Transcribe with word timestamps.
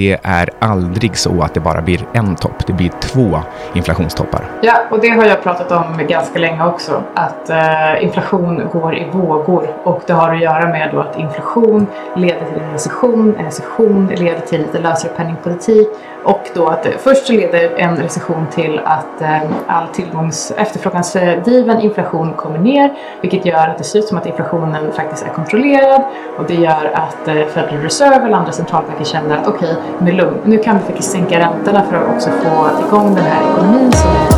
Det 0.00 0.18
är 0.22 0.50
aldrig 0.58 1.16
så 1.16 1.42
att 1.42 1.54
det 1.54 1.60
bara 1.60 1.82
blir 1.82 2.06
en 2.12 2.36
topp, 2.36 2.66
det 2.66 2.72
blir 2.72 2.90
två 3.00 3.40
inflationstoppar. 3.74 4.44
Ja, 4.62 4.72
och 4.90 5.00
det 5.00 5.08
har 5.08 5.24
jag 5.24 5.42
pratat 5.42 5.72
om 5.72 6.06
ganska 6.08 6.38
länge 6.38 6.64
också. 6.66 7.02
Att 7.14 7.50
eh, 7.50 8.04
inflation 8.04 8.68
går 8.72 8.96
i 8.96 9.10
vågor 9.12 9.66
och 9.84 10.02
det 10.06 10.12
har 10.12 10.34
att 10.34 10.40
göra 10.40 10.68
med 10.68 10.90
då 10.92 11.00
att 11.00 11.18
inflation 11.18 11.86
leder 12.16 12.46
till 12.46 12.62
en 12.62 12.72
recession, 12.72 13.34
en 13.38 13.44
recession 13.44 14.06
leder 14.06 14.40
till 14.40 14.60
lite 14.60 14.78
lösare 14.78 15.12
penningpolitik 15.16 15.88
och 16.24 16.50
då 16.54 16.66
att 16.66 16.86
eh, 16.86 16.92
först 16.98 17.26
så 17.26 17.32
leder 17.32 17.78
en 17.78 17.96
recession 17.96 18.46
till 18.50 18.80
att 18.84 19.22
eh, 19.22 19.42
all 19.66 19.88
tillgångs 19.88 20.52
efterfrågansdriven 20.56 21.80
inflation 21.80 22.32
kommer 22.32 22.58
ner 22.58 22.94
vilket 23.20 23.46
gör 23.46 23.68
att 23.68 23.78
det 23.78 23.84
ser 23.84 23.98
ut 23.98 24.04
som 24.04 24.18
att 24.18 24.26
inflationen 24.26 24.92
faktiskt 24.92 25.26
är 25.26 25.28
kontrollerad 25.28 26.02
och 26.38 26.44
det 26.46 26.54
gör 26.54 26.90
att 26.94 27.28
eh, 27.28 27.34
Federal 27.34 27.82
Reserve 27.82 28.26
eller 28.26 28.36
andra 28.36 28.52
centralbanker 28.52 29.04
känner 29.04 29.36
att 29.36 29.46
okej, 29.46 29.72
okay, 29.72 29.89
med 29.98 30.14
lugn, 30.14 30.38
nu 30.44 30.58
kan 30.58 30.78
vi 30.78 30.84
faktiskt 30.84 31.10
sänka 31.10 31.38
räntorna 31.38 31.82
för 31.90 31.96
att 31.96 32.14
också 32.14 32.30
få 32.30 32.70
igång 32.88 33.14
den 33.14 33.24
här 33.24 33.52
ekonomin 33.52 33.92
som 33.92 34.10
är 34.10 34.30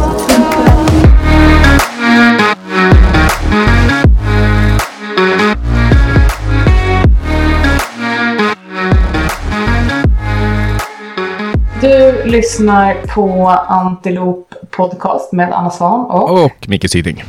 Du 11.80 12.22
lyssnar 12.24 12.94
på 13.14 13.48
Antilop 13.48 14.54
Podcast 14.70 15.32
med 15.32 15.52
Anna 15.52 15.70
Svan 15.70 16.06
och... 16.10 16.44
Och 16.44 16.68
Micke 16.68 16.90
Syding. 16.90 17.24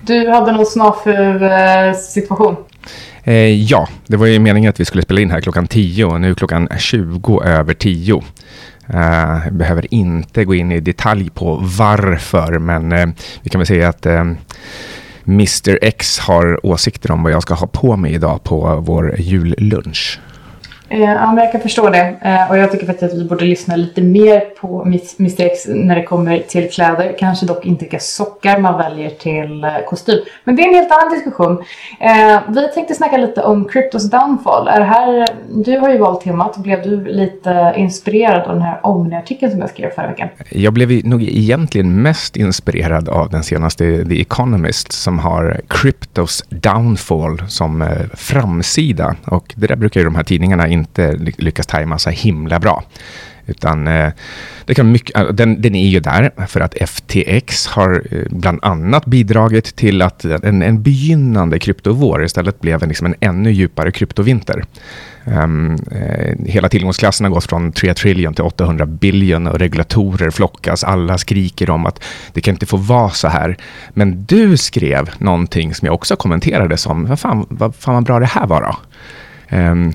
Du 0.00 0.30
hade 0.30 0.52
någon 0.52 0.66
snafu-situation. 0.66 2.56
Eh, 3.24 3.62
ja, 3.62 3.88
det 4.06 4.16
var 4.16 4.26
ju 4.26 4.38
meningen 4.38 4.70
att 4.70 4.80
vi 4.80 4.84
skulle 4.84 5.02
spela 5.02 5.20
in 5.20 5.30
här 5.30 5.40
klockan 5.40 5.66
10 5.66 6.04
och 6.04 6.20
nu 6.20 6.30
är 6.30 6.34
klockan 6.34 6.68
20 6.78 7.42
över 7.42 7.74
10. 7.74 8.14
Uh, 8.14 8.22
eh, 8.96 9.44
jag 9.44 9.54
behöver 9.54 9.94
inte 9.94 10.44
gå 10.44 10.54
in 10.54 10.72
i 10.72 10.80
detalj 10.80 11.30
på 11.30 11.58
varför, 11.78 12.58
men 12.58 12.92
uh, 12.92 13.08
vi 13.42 13.50
kan 13.50 13.58
väl 13.58 13.66
säga 13.66 13.88
att 13.88 14.06
eh, 14.06 14.20
uh, 14.20 14.32
Mr 15.24 15.78
X 15.82 16.18
har 16.18 16.66
åsikter 16.66 17.10
om 17.10 17.22
vad 17.22 17.32
jag 17.32 17.42
ska 17.42 17.54
ha 17.54 17.66
på 17.66 17.96
mig 17.96 18.14
idag 18.14 18.44
på 18.44 18.76
vår 18.86 19.20
jullunch. 19.20 20.20
Eh, 20.92 21.00
ja, 21.00 21.32
men 21.32 21.44
jag 21.44 21.52
kan 21.52 21.60
förstå 21.60 21.90
det. 21.90 22.16
Eh, 22.22 22.50
och 22.50 22.58
jag 22.58 22.72
tycker 22.72 22.86
faktiskt 22.86 23.12
att 23.12 23.20
vi 23.20 23.24
borde 23.24 23.44
lyssna 23.44 23.76
lite 23.76 24.02
mer 24.02 24.40
på 24.40 24.82
Mr 24.82 25.40
X 25.40 25.66
när 25.68 25.94
det 25.94 26.02
kommer 26.02 26.38
till 26.38 26.70
kläder. 26.70 27.16
Kanske 27.18 27.46
dock 27.46 27.66
inte 27.66 27.84
vilka 27.84 27.98
sockar 27.98 28.58
man 28.58 28.78
väljer 28.78 29.10
till 29.10 29.64
eh, 29.64 29.70
kostym. 29.88 30.18
Men 30.44 30.56
det 30.56 30.62
är 30.62 30.68
en 30.68 30.74
helt 30.74 30.92
annan 30.92 31.14
diskussion. 31.14 31.64
Vi 32.48 32.68
tänkte 32.74 32.94
snacka 32.94 33.16
lite 33.16 33.42
om 33.42 33.68
Cryptos 33.68 34.10
downfall. 34.10 34.68
Är 34.68 34.80
här, 34.80 35.26
du 35.64 35.78
har 35.78 35.90
ju 35.90 35.98
valt 35.98 36.20
temat. 36.20 36.56
Blev 36.56 36.82
du 36.82 37.04
lite 37.04 37.74
inspirerad 37.76 38.42
av 38.42 38.54
den 38.54 38.62
här 38.62 38.80
Omni-artikeln 38.82 39.52
som 39.52 39.60
jag 39.60 39.70
skrev 39.70 39.90
förra 39.90 40.06
veckan? 40.06 40.28
Jag 40.50 40.72
blev 40.72 41.06
nog 41.06 41.22
egentligen 41.22 42.02
mest 42.02 42.36
inspirerad 42.36 43.08
av 43.08 43.30
den 43.30 43.42
senaste 43.42 44.04
The 44.04 44.20
Economist 44.20 44.92
som 44.92 45.18
har 45.18 45.60
Cryptos 45.68 46.44
downfall 46.48 47.42
som 47.48 47.88
framsida. 48.14 49.16
Och 49.24 49.54
det 49.56 49.66
där 49.66 49.76
brukar 49.76 50.00
ju 50.00 50.04
de 50.04 50.14
här 50.14 50.24
tidningarna 50.24 50.68
inte 50.80 51.12
lyckas 51.38 51.66
tajma 51.66 51.98
så 51.98 52.10
himla 52.10 52.58
bra. 52.58 52.84
Utan 53.46 53.88
eh, 53.88 54.12
det 54.64 54.74
kan 54.74 54.92
mycket, 54.92 55.16
eh, 55.16 55.26
den, 55.26 55.62
den 55.62 55.74
är 55.74 55.88
ju 55.88 56.00
där 56.00 56.46
för 56.46 56.60
att 56.60 56.74
FTX 56.74 57.66
har 57.66 58.02
eh, 58.10 58.22
bland 58.30 58.58
annat 58.62 59.06
bidragit 59.06 59.76
till 59.76 60.02
att 60.02 60.24
en, 60.24 60.62
en 60.62 60.82
begynnande 60.82 61.58
kryptovår 61.58 62.24
istället 62.24 62.60
blev 62.60 62.82
en, 62.82 62.88
liksom 62.88 63.06
en 63.06 63.14
ännu 63.20 63.52
djupare 63.52 63.90
kryptovinter. 63.90 64.64
Um, 65.24 65.78
eh, 65.92 66.34
hela 66.46 66.68
tillgångsklassen 66.68 67.24
har 67.24 67.30
gått 67.30 67.44
från 67.44 67.72
3 67.72 67.94
trillion 67.94 68.34
till 68.34 68.44
800 68.44 68.86
billion 68.86 69.46
och 69.46 69.58
regulatorer 69.58 70.30
flockas. 70.30 70.84
Alla 70.84 71.18
skriker 71.18 71.70
om 71.70 71.86
att 71.86 72.02
det 72.32 72.40
kan 72.40 72.54
inte 72.54 72.66
få 72.66 72.76
vara 72.76 73.10
så 73.10 73.28
här. 73.28 73.56
Men 73.90 74.24
du 74.24 74.56
skrev 74.56 75.10
någonting 75.18 75.74
som 75.74 75.86
jag 75.86 75.94
också 75.94 76.16
kommenterade 76.16 76.76
som, 76.76 77.06
vad 77.06 77.20
fan 77.20 77.46
vad, 77.50 77.74
fan 77.74 77.94
vad 77.94 78.04
bra 78.04 78.18
det 78.18 78.26
här 78.26 78.46
var 78.46 78.60
då? 78.60 78.76
Um, 79.56 79.92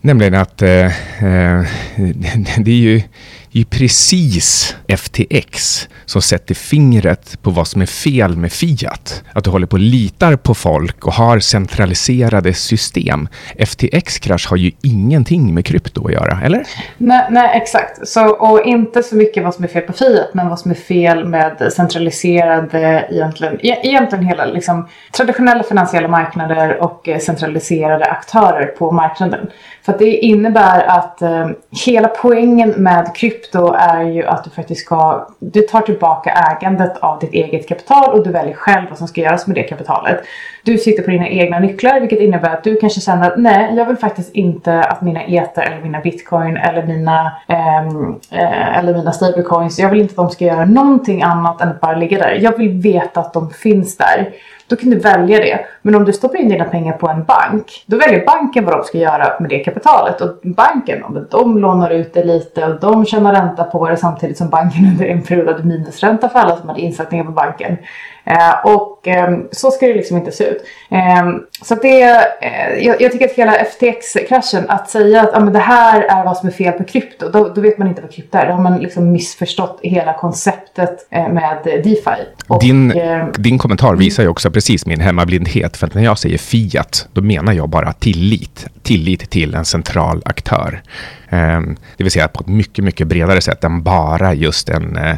Nämligen 0.00 0.34
att 0.34 0.62
eh, 0.62 0.86
eh 0.86 1.62
det 2.58 2.70
är 2.70 2.74
ju, 2.74 3.02
ju 3.50 3.64
precis 3.64 4.76
FTX 4.88 5.88
som 6.04 6.22
sätter 6.22 6.54
fingret 6.54 7.42
på 7.42 7.50
vad 7.50 7.68
som 7.68 7.82
är 7.82 7.86
fel 7.86 8.36
med 8.36 8.52
Fiat. 8.52 9.24
Att 9.32 9.44
du 9.44 9.50
håller 9.50 9.66
på 9.66 9.74
och 9.74 9.80
litar 9.80 10.36
på 10.36 10.54
folk 10.54 11.06
och 11.06 11.12
har 11.12 11.38
centraliserade 11.38 12.54
system. 12.54 13.28
FTX-krasch 13.58 14.50
har 14.50 14.56
ju 14.56 14.70
ingenting 14.82 15.54
med 15.54 15.66
krypto 15.66 16.06
att 16.06 16.12
göra, 16.12 16.40
eller? 16.44 16.64
Nej, 16.98 17.26
nej, 17.30 17.50
exakt. 17.54 18.08
Så, 18.08 18.28
och 18.28 18.66
inte 18.66 19.02
så 19.02 19.16
mycket 19.16 19.44
vad 19.44 19.54
som 19.54 19.64
är 19.64 19.68
fel 19.68 19.82
på 19.82 19.92
Fiat, 19.92 20.34
men 20.34 20.48
vad 20.48 20.58
som 20.58 20.70
är 20.70 20.74
fel 20.74 21.24
med 21.24 21.72
centraliserade, 21.72 23.08
egentligen, 23.10 23.54
e, 23.60 23.80
egentligen 23.82 24.24
hela 24.24 24.46
liksom, 24.46 24.88
traditionella 25.12 25.62
finansiella 25.62 26.08
marknader 26.08 26.82
och 26.82 27.08
eh, 27.08 27.18
centraliserade 27.18 28.04
aktörer 28.04 28.66
på 28.66 28.90
marknaden. 28.90 29.50
För 29.88 29.92
att 29.92 29.98
det 29.98 30.16
innebär 30.16 30.86
att 30.86 31.22
eh, 31.22 31.48
hela 31.86 32.08
poängen 32.08 32.70
med 32.70 33.14
krypto 33.14 33.72
är 33.72 34.02
ju 34.02 34.26
att 34.26 34.44
du 34.44 34.50
faktiskt 34.50 34.80
ska, 34.80 35.28
du 35.38 35.60
tar 35.60 35.80
tillbaka 35.80 36.30
ägandet 36.30 36.96
av 36.96 37.18
ditt 37.18 37.32
eget 37.32 37.68
kapital 37.68 38.12
och 38.18 38.24
du 38.24 38.30
väljer 38.30 38.54
själv 38.54 38.88
vad 38.88 38.98
som 38.98 39.08
ska 39.08 39.20
göras 39.20 39.46
med 39.46 39.56
det 39.56 39.62
kapitalet. 39.62 40.20
Du 40.64 40.78
sitter 40.78 41.02
på 41.02 41.10
dina 41.10 41.28
egna 41.28 41.58
nycklar 41.58 42.00
vilket 42.00 42.20
innebär 42.20 42.50
att 42.50 42.64
du 42.64 42.76
kanske 42.76 43.00
känner 43.00 43.30
att 43.30 43.38
nej, 43.38 43.74
jag 43.76 43.84
vill 43.86 43.96
faktiskt 43.96 44.34
inte 44.34 44.80
att 44.80 45.02
mina 45.02 45.24
ETA 45.24 45.62
eller 45.62 45.82
mina 45.82 46.00
bitcoin 46.00 46.56
eller 46.56 46.86
mina, 46.86 47.32
ehm, 47.46 48.14
eh, 48.30 48.78
eller 48.78 48.94
mina 48.94 49.12
stablecoins, 49.12 49.78
jag 49.78 49.90
vill 49.90 50.00
inte 50.00 50.12
att 50.12 50.16
de 50.16 50.30
ska 50.30 50.44
göra 50.44 50.64
någonting 50.64 51.22
annat 51.22 51.60
än 51.60 51.68
att 51.68 51.80
bara 51.80 51.96
ligga 51.96 52.18
där. 52.18 52.38
Jag 52.40 52.58
vill 52.58 52.70
veta 52.70 53.20
att 53.20 53.32
de 53.32 53.50
finns 53.50 53.96
där. 53.96 54.28
Då 54.68 54.76
kan 54.76 54.90
du 54.90 54.98
välja 54.98 55.38
det. 55.38 55.60
Men 55.82 55.94
om 55.94 56.04
du 56.04 56.12
stoppar 56.12 56.38
in 56.38 56.48
dina 56.48 56.64
pengar 56.64 56.92
på 56.92 57.08
en 57.08 57.24
bank, 57.24 57.84
då 57.86 57.96
väljer 57.96 58.26
banken 58.26 58.64
vad 58.64 58.74
de 58.74 58.84
ska 58.84 58.98
göra 58.98 59.40
med 59.40 59.50
det 59.50 59.58
kapitalet. 59.58 60.20
Och 60.20 60.36
banken, 60.42 61.26
de 61.30 61.58
lånar 61.58 61.90
ut 61.90 62.14
det 62.14 62.24
lite 62.24 62.66
och 62.66 62.80
de 62.80 63.04
tjänar 63.04 63.34
ränta 63.34 63.64
på 63.64 63.88
det 63.88 63.96
samtidigt 63.96 64.38
som 64.38 64.48
banken 64.48 64.86
under 64.92 65.06
en 65.06 65.22
period 65.22 65.46
hade 65.46 65.64
minusränta 65.64 66.28
för 66.28 66.38
alla 66.38 66.56
som 66.56 66.68
hade 66.68 66.80
insättningar 66.80 67.24
på 67.24 67.32
banken. 67.32 67.76
Eh, 68.24 68.66
och 68.98 69.08
eh, 69.08 69.38
så 69.50 69.70
ska 69.70 69.86
det 69.86 69.94
liksom 69.94 70.16
inte 70.16 70.32
se 70.32 70.44
ut. 70.44 70.62
Eh, 70.90 71.28
så 71.62 71.74
det, 71.74 72.02
eh, 72.40 72.86
jag, 72.86 73.00
jag, 73.00 73.12
tycker 73.12 73.26
att 73.26 73.32
hela 73.32 73.52
FTX-kraschen, 73.52 74.64
att 74.68 74.90
säga 74.90 75.22
att 75.22 75.34
ah, 75.34 75.40
men 75.40 75.52
det 75.52 75.58
här 75.58 76.02
är 76.02 76.24
vad 76.24 76.36
som 76.36 76.48
är 76.48 76.52
fel 76.52 76.72
på 76.72 76.84
krypto, 76.84 77.28
då, 77.28 77.48
då 77.48 77.60
vet 77.60 77.78
man 77.78 77.88
inte 77.88 78.02
vad 78.02 78.12
krypto 78.12 78.38
är. 78.38 78.46
Då 78.46 78.52
har 78.52 78.62
man 78.62 78.78
liksom 78.78 79.12
missförstått 79.12 79.80
hela 79.82 80.12
konceptet 80.12 81.06
eh, 81.10 81.28
med 81.28 81.58
DeFi. 81.64 82.22
Och, 82.46 82.60
din, 82.60 82.92
eh, 82.92 83.26
din 83.38 83.58
kommentar 83.58 83.94
visar 83.94 84.22
ju 84.22 84.28
också 84.28 84.50
precis 84.50 84.86
min 84.86 85.00
hemmablindhet. 85.00 85.76
För 85.76 85.86
att 85.86 85.94
när 85.94 86.04
jag 86.04 86.18
säger 86.18 86.38
Fiat, 86.38 87.08
då 87.12 87.20
menar 87.20 87.52
jag 87.52 87.68
bara 87.68 87.92
tillit. 87.92 88.66
Tillit 88.82 89.30
till 89.30 89.54
en 89.54 89.64
central 89.64 90.22
aktör. 90.24 90.82
Ehm, 91.30 91.76
det 91.96 92.04
vill 92.04 92.10
säga 92.10 92.28
på 92.28 92.40
ett 92.40 92.46
mycket, 92.46 92.84
mycket 92.84 93.06
bredare 93.06 93.40
sätt 93.40 93.64
än 93.64 93.82
bara 93.82 94.34
just 94.34 94.68
en, 94.68 94.96
eh, 94.96 95.16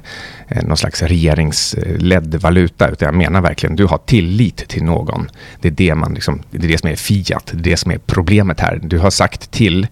någon 0.62 0.76
slags 0.76 1.02
regeringsledd 1.02 2.34
valuta. 2.34 2.88
Utan 2.88 3.06
jag 3.06 3.14
menar 3.14 3.40
verkligen, 3.40 3.69
du 3.76 3.86
har 3.86 3.98
tillit 3.98 4.56
till 4.68 4.84
någon. 4.84 5.30
Det 5.60 5.68
är 5.68 5.72
det, 5.72 5.94
man 5.94 6.14
liksom, 6.14 6.42
det, 6.50 6.64
är 6.66 6.68
det 6.68 6.78
som 6.78 6.90
är 6.90 6.96
Fiat, 6.96 7.50
det 7.52 7.58
är 7.58 7.70
det 7.70 7.76
som 7.76 7.90
är 7.90 7.98
problemet 8.06 8.60
här. 8.60 8.80
Du 8.82 8.98
har 8.98 9.10
sagt 9.10 9.50
till 9.50 9.86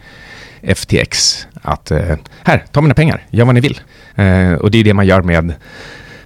FTX 0.62 1.46
att 1.62 1.90
eh, 1.90 2.16
här, 2.44 2.64
ta 2.72 2.80
mina 2.80 2.94
pengar, 2.94 3.24
gör 3.30 3.44
vad 3.44 3.54
ni 3.54 3.60
vill. 3.60 3.80
Eh, 4.14 4.52
och 4.52 4.70
det 4.70 4.78
är 4.78 4.84
det 4.84 4.94
man 4.94 5.06
gör 5.06 5.22
med 5.22 5.54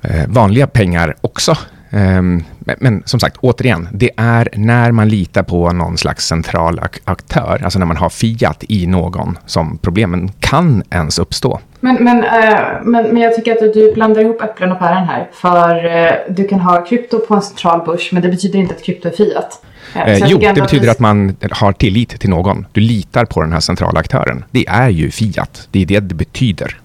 eh, 0.02 0.26
vanliga 0.28 0.66
pengar 0.66 1.16
också. 1.20 1.56
Um, 1.94 2.44
men, 2.58 2.76
men, 2.80 3.02
som 3.04 3.20
sagt, 3.20 3.36
återigen, 3.40 3.88
det 3.92 4.10
är 4.16 4.48
när 4.52 4.92
man 4.92 5.08
litar 5.08 5.42
på 5.42 5.72
någon 5.72 5.98
slags 5.98 6.26
central 6.26 6.78
ak 6.78 7.00
aktör, 7.04 7.60
alltså 7.64 7.78
när 7.78 7.86
man 7.86 7.96
har 7.96 8.10
Fiat 8.10 8.64
i 8.68 8.86
någon, 8.86 9.38
som 9.46 9.78
problemen 9.78 10.30
kan 10.40 10.82
ens 10.90 11.18
uppstå. 11.18 11.60
Men, 11.80 12.04
men, 12.04 12.18
uh, 12.18 12.82
men, 12.82 13.04
men 13.12 13.16
jag 13.16 13.34
tycker 13.34 13.52
att 13.52 13.74
du 13.74 13.92
blandar 13.94 14.20
ihop 14.20 14.42
äpplen 14.42 14.72
och 14.72 14.78
päron 14.78 15.04
här. 15.04 15.28
För 15.32 15.84
uh, 15.84 16.34
du 16.34 16.48
kan 16.48 16.60
ha 16.60 16.84
krypto 16.84 17.18
på 17.18 17.34
en 17.34 17.42
central 17.42 17.86
börs, 17.86 18.12
men 18.12 18.22
det 18.22 18.28
betyder 18.28 18.58
inte 18.58 18.74
att 18.74 18.82
krypto 18.82 19.08
är 19.08 19.12
Fiat. 19.12 19.62
Eh, 19.94 20.26
jo, 20.26 20.38
det 20.38 20.60
betyder 20.60 20.90
att 20.90 20.98
man 20.98 21.36
har 21.50 21.72
tillit 21.72 22.20
till 22.20 22.30
någon. 22.30 22.66
Du 22.72 22.80
litar 22.80 23.24
på 23.24 23.40
den 23.40 23.52
här 23.52 23.60
centrala 23.60 24.00
aktören. 24.00 24.44
Det 24.50 24.66
är 24.68 24.88
ju 24.88 25.10
Fiat. 25.10 25.68
Det 25.70 25.82
är 25.82 25.86
det 25.86 26.00
det 26.00 26.14
betyder. 26.14 26.76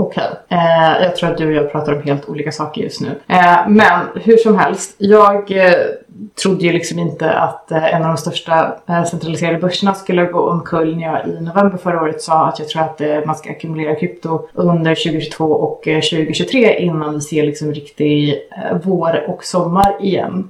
Okej, 0.00 0.24
okay. 0.46 0.58
eh, 0.58 1.02
jag 1.02 1.16
tror 1.16 1.30
att 1.30 1.38
du 1.38 1.46
och 1.46 1.52
jag 1.52 1.72
pratar 1.72 1.92
om 1.92 2.02
helt 2.02 2.28
olika 2.28 2.52
saker 2.52 2.82
just 2.82 3.00
nu. 3.00 3.08
Eh, 3.26 3.68
men 3.68 4.06
hur 4.14 4.36
som 4.36 4.58
helst, 4.58 4.94
jag, 4.98 5.50
eh, 5.50 5.72
trodde 6.42 6.64
ju 6.64 6.72
liksom 6.72 6.98
inte 6.98 7.32
att 7.32 7.72
eh, 7.72 7.94
en 7.94 8.02
av 8.02 8.08
de 8.08 8.16
största 8.16 8.76
eh, 8.88 9.04
centraliserade 9.04 9.58
börserna 9.58 9.94
skulle 9.94 10.24
gå 10.24 10.40
omkull 10.50 10.96
när 10.96 11.02
jag 11.02 11.28
i 11.28 11.40
november 11.40 11.78
förra 11.78 12.02
året 12.02 12.22
sa 12.22 12.48
att 12.48 12.58
jag 12.58 12.68
tror 12.68 12.82
att 12.82 13.00
eh, 13.00 13.18
man 13.26 13.34
ska 13.34 13.50
ackumulera 13.50 13.94
krypto 13.94 14.48
under 14.52 14.94
2022 14.94 15.44
och 15.44 15.82
2023 15.84 16.78
innan 16.78 17.14
vi 17.14 17.20
ser 17.20 17.46
liksom 17.46 17.72
riktig 17.72 18.38
vår 18.84 19.24
och 19.28 19.44
sommar 19.44 19.96
igen. 20.00 20.48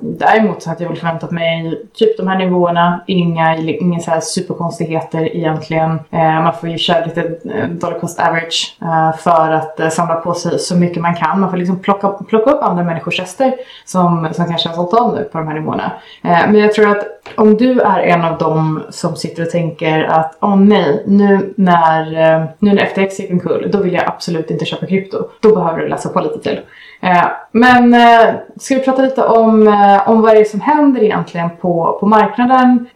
Däremot 0.00 0.62
så 0.62 0.68
hade 0.68 0.82
jag 0.82 0.88
väl 0.88 0.98
förväntat 0.98 1.30
mig 1.30 1.82
typ 1.94 2.16
de 2.16 2.28
här 2.28 2.38
nivåerna, 2.38 3.00
inga, 3.06 3.56
inga 3.56 4.00
så 4.00 4.10
här 4.10 4.20
superkonstigheter 4.20 5.36
egentligen. 5.36 5.98
Man 6.10 6.52
får 6.54 6.68
ju 6.68 6.78
köra 6.78 7.04
lite 7.06 7.22
dollar 7.68 7.98
cost 7.98 8.20
average 8.20 8.76
för 9.18 9.50
att 9.50 9.92
samla 9.92 10.14
på 10.14 10.34
sig 10.34 10.58
så 10.58 10.76
mycket 10.76 11.02
man 11.02 11.14
kan. 11.14 11.40
Man 11.40 11.50
får 11.50 11.56
liksom 11.56 11.78
plocka, 11.78 12.08
plocka 12.08 12.50
upp 12.50 12.62
andra 12.62 12.84
människors 12.84 13.20
rester 13.20 13.54
som, 13.84 14.28
som 14.32 14.44
kanske 14.46 14.68
har 14.68 14.76
sålt 14.76 14.95
av 14.96 15.14
nu 15.14 15.24
på 15.24 15.38
de 15.38 15.48
här 15.48 15.54
nivåerna. 15.54 15.92
Eh, 16.24 16.30
men 16.30 16.54
jag 16.54 16.72
tror 16.72 16.90
att 16.90 17.04
om 17.36 17.56
du 17.56 17.80
är 17.80 17.98
en 17.98 18.24
av 18.24 18.38
dem 18.38 18.82
som 18.90 19.16
sitter 19.16 19.42
och 19.42 19.50
tänker 19.50 20.04
att 20.04 20.38
åh 20.40 20.54
oh, 20.54 20.60
nej, 20.60 21.02
nu 21.06 21.54
när, 21.56 22.34
eh, 22.34 22.44
nu 22.58 22.72
när 22.72 22.86
FTX 22.86 23.20
gick 23.20 23.30
omkull, 23.30 23.70
då 23.72 23.78
vill 23.78 23.92
jag 23.92 24.04
absolut 24.06 24.50
inte 24.50 24.64
köpa 24.64 24.86
krypto. 24.86 25.28
Då 25.40 25.54
behöver 25.54 25.78
du 25.78 25.88
läsa 25.88 26.08
på 26.08 26.20
lite 26.20 26.38
till. 26.38 26.60
Eh, 27.00 27.26
men 27.52 27.94
eh, 27.94 28.34
ska 28.56 28.74
vi 28.74 28.84
prata 28.84 29.02
lite 29.02 29.24
om, 29.24 29.68
eh, 29.68 30.08
om 30.08 30.22
vad 30.22 30.34
det 30.34 30.40
är 30.40 30.44
som 30.44 30.60
händer 30.60 31.02
egentligen 31.02 31.50
på, 31.60 31.96
på 32.00 32.06
marknaden? 32.06 32.86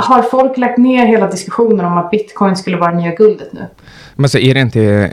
Har 0.00 0.22
folk 0.22 0.56
lagt 0.56 0.78
ner 0.78 1.06
hela 1.06 1.26
diskussionen 1.26 1.86
om 1.86 1.98
att 1.98 2.10
bitcoin 2.10 2.56
skulle 2.56 2.76
vara 2.76 2.90
nya 2.92 3.14
guldet 3.14 3.52
nu? 3.52 3.66
Men 4.20 4.28
så 4.28 4.38
är 4.38 4.54
det 4.54 4.60
inte 4.60 5.12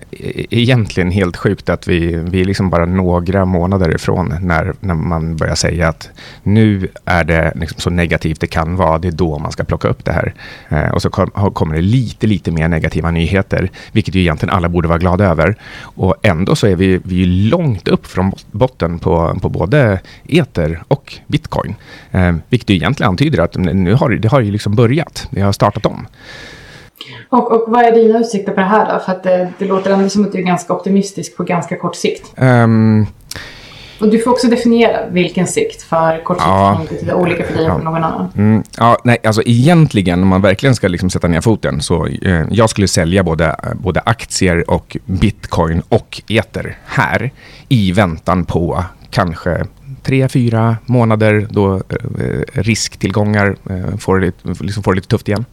egentligen 0.50 1.12
helt 1.12 1.38
sjukt 1.38 1.70
att 1.70 1.88
vi, 1.88 2.16
vi 2.16 2.42
är 2.42 2.46
liksom 2.46 2.70
bara 2.70 2.86
några 2.86 3.46
månader 3.46 3.96
ifrån 3.96 4.34
när, 4.42 4.74
när 4.80 4.94
man 4.94 5.36
börjar 5.36 5.56
säga 5.56 5.88
att 5.88 6.10
nu 6.44 6.88
är 7.06 7.24
det 7.24 7.54
liksom 7.56 7.80
så 7.80 7.90
negativt 7.90 8.42
det 8.42 8.48
kan 8.48 8.76
vara, 8.76 8.98
det 8.98 9.08
är 9.08 9.12
då 9.12 9.40
man 9.40 9.52
ska 9.52 9.64
plocka 9.64 9.88
upp 9.88 10.06
det 10.06 10.12
här. 10.12 10.34
Eh, 10.70 10.90
och 10.90 11.02
så 11.02 11.10
kom, 11.10 11.52
kommer 11.54 11.76
det 11.76 11.82
lite, 11.82 12.28
lite 12.28 12.52
mer 12.52 12.68
negativa 12.68 13.12
nyheter, 13.12 13.70
vilket 13.92 14.16
ju 14.16 14.20
egentligen 14.20 14.56
alla 14.56 14.70
borde 14.70 14.88
vara 14.88 14.98
glada 14.98 15.26
över. 15.26 15.56
Och 15.82 16.16
ändå 16.22 16.56
så 16.56 16.68
är 16.68 16.76
vi, 16.76 17.00
vi 17.04 17.22
är 17.22 17.50
långt 17.50 17.88
upp 17.88 18.08
från 18.08 18.32
botten 18.52 19.00
på, 19.00 19.38
på 19.42 19.50
både 19.50 20.00
eter 20.28 20.84
och 20.88 21.14
bitcoin. 21.28 21.76
Eh, 22.12 22.36
vilket 22.50 22.70
ju 22.70 22.76
egentligen 22.76 23.10
antyder 23.10 23.44
att 23.44 23.56
nu 23.56 23.94
har 23.94 24.10
det 24.10 24.28
har 24.28 24.40
ju 24.40 24.52
liksom 24.52 24.76
börjat, 24.78 25.28
det 25.32 25.42
har 25.42 25.52
startat 25.52 25.86
om. 25.86 26.08
Och, 27.30 27.52
och 27.52 27.72
vad 27.72 27.86
är 27.86 27.92
dina 27.92 28.20
utsikter 28.20 28.52
på 28.52 28.60
det 28.60 28.66
här 28.66 28.94
då? 28.94 29.00
För 29.00 29.12
att 29.12 29.24
det, 29.24 29.54
det 29.58 29.66
låter 29.66 29.92
ändå 29.92 30.10
som 30.10 30.26
att 30.26 30.32
du 30.32 30.38
är 30.38 30.44
ganska 30.44 30.74
optimistisk 30.74 31.38
på 31.38 31.44
ganska 31.44 31.78
kort 31.78 31.96
sikt. 31.96 32.34
Um, 32.38 33.08
och 34.00 34.10
du 34.10 34.20
får 34.20 34.32
också 34.32 34.48
definiera 34.48 35.10
vilken 35.10 35.48
sikt 35.48 35.82
för 35.82 36.24
kort 36.24 36.38
sikt 36.38 36.48
ja, 36.48 36.82
inte 36.92 37.14
olika 37.14 37.44
för 37.44 37.54
dig 37.54 37.64
ja, 37.66 37.74
och 37.74 37.80
för 37.80 37.86
någon 37.86 38.04
annan. 38.04 38.28
Mm, 38.38 38.64
ja, 38.78 38.98
nej, 39.04 39.18
alltså 39.24 39.42
egentligen 39.46 40.24
om 40.24 40.28
man 40.28 40.42
verkligen 40.42 40.76
ska 40.76 40.88
liksom 40.88 41.10
sätta 41.10 41.28
ner 41.28 41.42
foten 41.42 41.82
så 41.82 42.08
eh, 42.08 42.42
jag 42.52 42.70
skulle 42.70 42.88
sälja 42.88 43.24
både, 43.24 43.56
både 43.74 44.02
aktier 44.02 44.70
och 44.70 44.98
bitcoin 45.06 45.82
och 45.90 46.22
eter 46.28 46.78
här 46.86 47.32
i 47.70 47.92
väntan 47.92 48.46
på 48.46 48.84
kanske 49.10 49.66
tre, 50.08 50.30
fyra 50.30 50.78
månader 50.86 51.48
då 51.50 51.76
eh, 51.76 51.82
eh, 52.26 52.42
risktillgångar 52.54 53.56
eh, 53.70 53.98
får, 53.98 54.20
det, 54.20 54.34
liksom 54.62 54.84
får 54.84 54.94
det 54.94 54.96
lite 54.96 55.08
tufft 55.08 55.28
igen. 55.28 55.46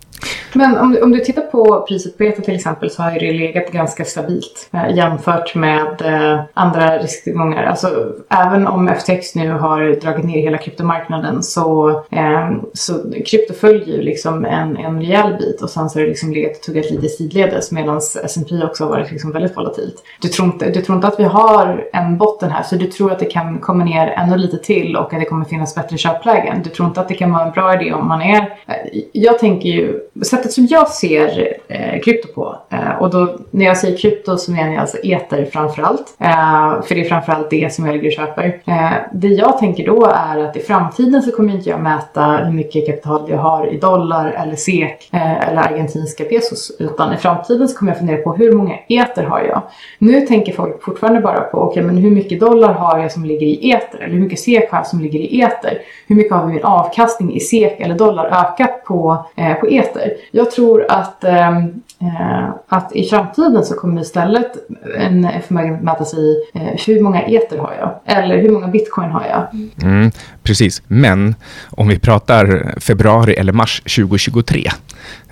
Men 0.53 0.79
om, 0.79 0.99
om 1.03 1.13
du 1.13 1.21
tittar 1.21 1.43
på 1.43 1.85
priset 1.89 2.19
på 2.19 2.25
ETA 2.25 2.43
till 2.43 2.55
exempel 2.55 2.91
så 2.91 3.03
har 3.03 3.13
ju 3.13 3.19
det 3.19 3.33
legat 3.33 3.73
ganska 3.73 4.05
stabilt 4.05 4.69
eh, 4.73 4.97
jämfört 4.97 5.55
med 5.55 6.03
eh, 6.05 6.41
andra 6.55 6.99
risktillgångar. 6.99 7.65
Alltså 7.65 8.13
även 8.29 8.67
om 8.67 8.89
FTX 8.89 9.35
nu 9.35 9.51
har 9.51 10.01
dragit 10.01 10.25
ner 10.25 10.43
hela 10.43 10.59
kryptomarknaden 10.59 11.43
så, 11.43 11.91
eh, 12.11 12.51
så 12.73 12.95
krypto 13.27 13.55
följer 13.55 13.97
ju 13.97 14.03
liksom 14.03 14.45
en, 14.45 14.77
en 14.77 15.01
rejäl 15.01 15.37
bit 15.39 15.63
och 15.63 15.71
sen 15.71 15.91
så 15.91 15.99
har 15.99 16.03
det 16.03 16.09
liksom 16.09 16.33
legat 16.33 16.57
och 16.57 16.63
tuggat 16.63 16.91
lite 16.91 17.09
sidledes 17.09 17.73
medan 17.73 17.97
S&P 17.97 18.65
också 18.65 18.85
har 18.85 18.91
varit 18.91 19.11
liksom 19.11 19.33
väldigt 19.33 19.57
volatilt. 19.57 19.95
Du 20.21 20.29
tror, 20.29 20.49
inte, 20.49 20.71
du 20.71 20.83
tror 20.83 20.97
inte 20.97 21.09
att 21.09 21.21
vi 21.21 21.25
har 21.25 21.89
en 21.93 22.19
botten 22.19 22.51
här 22.51 22.63
så 22.63 22.77
du 22.77 22.87
tror 22.87 23.13
att 23.13 23.19
det 23.19 23.25
kan 23.25 23.59
komma 23.59 23.85
ner 23.85 24.07
ännu 24.07 24.37
lite 24.37 24.59
till 24.59 24.97
och 24.97 25.13
att 25.13 25.21
det 25.21 25.25
kommer 25.25 25.45
finnas 25.45 25.75
bättre 25.75 25.99
köplägen. 25.99 26.63
Du 26.63 26.71
tror 26.71 26.89
inte 26.89 27.01
att 27.01 27.09
det 27.09 27.15
kan 27.15 27.33
vara 27.33 27.47
en 27.47 27.53
bra 27.53 27.75
idé 27.75 27.93
om 27.93 28.09
man 28.09 28.23
är... 28.23 28.41
Eh, 28.41 29.01
jag 29.13 29.39
tänker 29.39 29.69
ju 29.69 30.01
sättet 30.23 30.53
som 30.53 30.67
jag 30.67 30.89
ser 30.89 31.57
eh, 31.69 32.01
krypto 32.01 32.29
på, 32.29 32.57
eh, 32.71 32.91
och 33.01 33.11
då 33.11 33.39
när 33.51 33.65
jag 33.65 33.77
säger 33.77 33.97
krypto 33.97 34.37
så 34.37 34.53
menar 34.53 34.73
jag 34.73 34.81
alltså 34.81 34.97
eter 34.97 35.45
framförallt, 35.45 36.17
eh, 36.19 36.83
för 36.83 36.95
det 36.95 37.01
är 37.01 37.05
framförallt 37.05 37.51
det 37.51 37.73
som 37.73 37.87
jag 37.87 37.95
ligger 37.95 38.09
och 38.09 38.13
köper. 38.13 38.61
Eh, 38.67 38.91
det 39.13 39.29
jag 39.29 39.59
tänker 39.59 39.87
då 39.87 40.07
är 40.07 40.39
att 40.39 40.57
i 40.57 40.61
framtiden 40.61 41.23
så 41.23 41.33
kommer 41.33 41.55
inte 41.55 41.71
jag 41.71 41.81
mäta 41.81 42.37
hur 42.37 42.53
mycket 42.53 42.87
kapital 42.87 43.31
jag 43.31 43.39
har 43.39 43.67
i 43.67 43.79
dollar 43.79 44.31
eller 44.31 44.57
SEK 44.57 45.09
eh, 45.13 45.49
eller 45.49 45.63
argentinska 45.63 46.25
pesos, 46.25 46.73
utan 46.79 47.15
i 47.15 47.17
framtiden 47.17 47.69
så 47.69 47.79
kommer 47.79 47.93
jag 47.93 47.99
fundera 47.99 48.17
på 48.17 48.35
hur 48.35 48.53
många 48.53 48.75
eter 48.89 49.23
har 49.23 49.41
jag? 49.41 49.63
Nu 49.99 50.21
tänker 50.21 50.53
folk 50.53 50.83
fortfarande 50.83 51.21
bara 51.21 51.41
på, 51.41 51.59
okej 51.59 51.71
okay, 51.71 51.83
men 51.83 51.97
hur 51.97 52.11
mycket 52.11 52.41
dollar 52.41 52.73
har 52.73 52.99
jag 52.99 53.13
som 53.13 53.25
ligger 53.25 53.47
i 53.47 53.71
eter? 53.71 53.99
Eller 53.99 54.15
hur 54.15 54.21
mycket 54.21 54.41
SEK 54.41 54.71
har 54.71 54.79
jag 54.79 54.87
som 54.87 55.01
ligger 55.01 55.19
i 55.19 55.41
eter? 55.41 55.79
Hur 56.07 56.17
mycket 56.17 56.33
har 56.33 56.47
min 56.47 56.65
avkastning 56.65 57.35
i 57.35 57.41
SEK 57.41 57.81
eller 57.81 57.95
dollar 57.95 58.27
ökat 58.27 58.85
på, 58.85 59.27
eh, 59.37 59.55
på 59.55 59.69
eter? 59.69 60.04
Jag 60.31 60.51
tror 60.51 60.87
att, 60.89 61.25
ehm, 61.25 61.83
eh, 62.01 62.49
att 62.69 62.93
i 62.93 63.05
framtiden 63.05 63.65
så 63.65 63.75
kommer 63.75 64.01
istället 64.01 64.53
en 64.97 65.29
förmögenhet 65.47 65.83
mätas 65.83 66.15
i 66.15 66.37
eh, 66.55 66.63
hur 66.87 67.01
många 67.01 67.23
eter 67.23 67.59
har 67.59 67.75
jag? 67.79 68.19
Eller 68.19 68.39
hur 68.39 68.51
många 68.51 68.69
bitcoin 68.69 69.11
har 69.11 69.25
jag? 69.27 69.47
Mm, 69.83 70.11
precis, 70.43 70.83
men 70.87 71.35
om 71.71 71.89
vi 71.89 71.99
pratar 71.99 72.75
februari 72.81 73.35
eller 73.35 73.53
mars 73.53 73.81
2023 73.81 74.71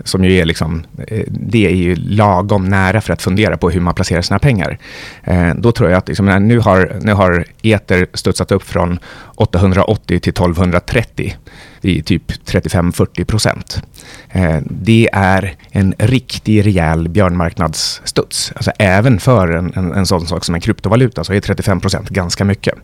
som 0.05 0.25
ju 0.25 0.39
är 0.39 0.45
liksom, 0.45 0.85
eh, 1.09 1.25
det 1.29 1.67
är 1.67 1.75
ju 1.75 1.95
lagom 1.95 2.65
nära 2.65 3.01
för 3.01 3.13
att 3.13 3.23
fundera 3.23 3.57
på 3.57 3.71
hur 3.71 3.81
man 3.81 3.95
placerar 3.95 4.23
sina 4.23 4.39
pengar. 4.39 4.79
Eh, 5.25 5.55
då 5.55 5.73
tror 5.73 5.91
jag 5.91 5.99
att 5.99 6.09
liksom, 6.09 6.29
eh, 6.29 6.41
nu, 6.41 6.59
har, 6.59 6.97
nu 7.01 7.13
har 7.13 7.45
eter 7.63 8.07
studsat 8.15 8.53
upp 8.53 8.63
från 8.63 8.99
880 9.35 10.21
till 10.21 10.33
1230. 10.33 11.37
Det 11.81 11.99
är 11.99 12.03
typ 12.03 12.33
35-40 12.47 13.25
procent. 13.25 13.83
Eh, 14.31 14.59
det 14.65 15.09
är 15.13 15.55
en 15.71 15.95
riktig 15.99 16.67
rejäl 16.67 17.09
björnmarknadsstuds. 17.09 18.53
Alltså 18.57 18.71
även 18.79 19.21
för 19.21 19.49
en, 19.49 19.73
en, 19.77 19.93
en 19.93 20.07
sån 20.07 20.27
sak 20.27 20.45
som 20.45 20.55
en 20.55 20.61
kryptovaluta 20.61 21.25
så 21.25 21.33
är 21.33 21.41
35 21.41 21.81
procent 21.81 22.09
ganska 22.09 22.45
mycket. 22.45 22.75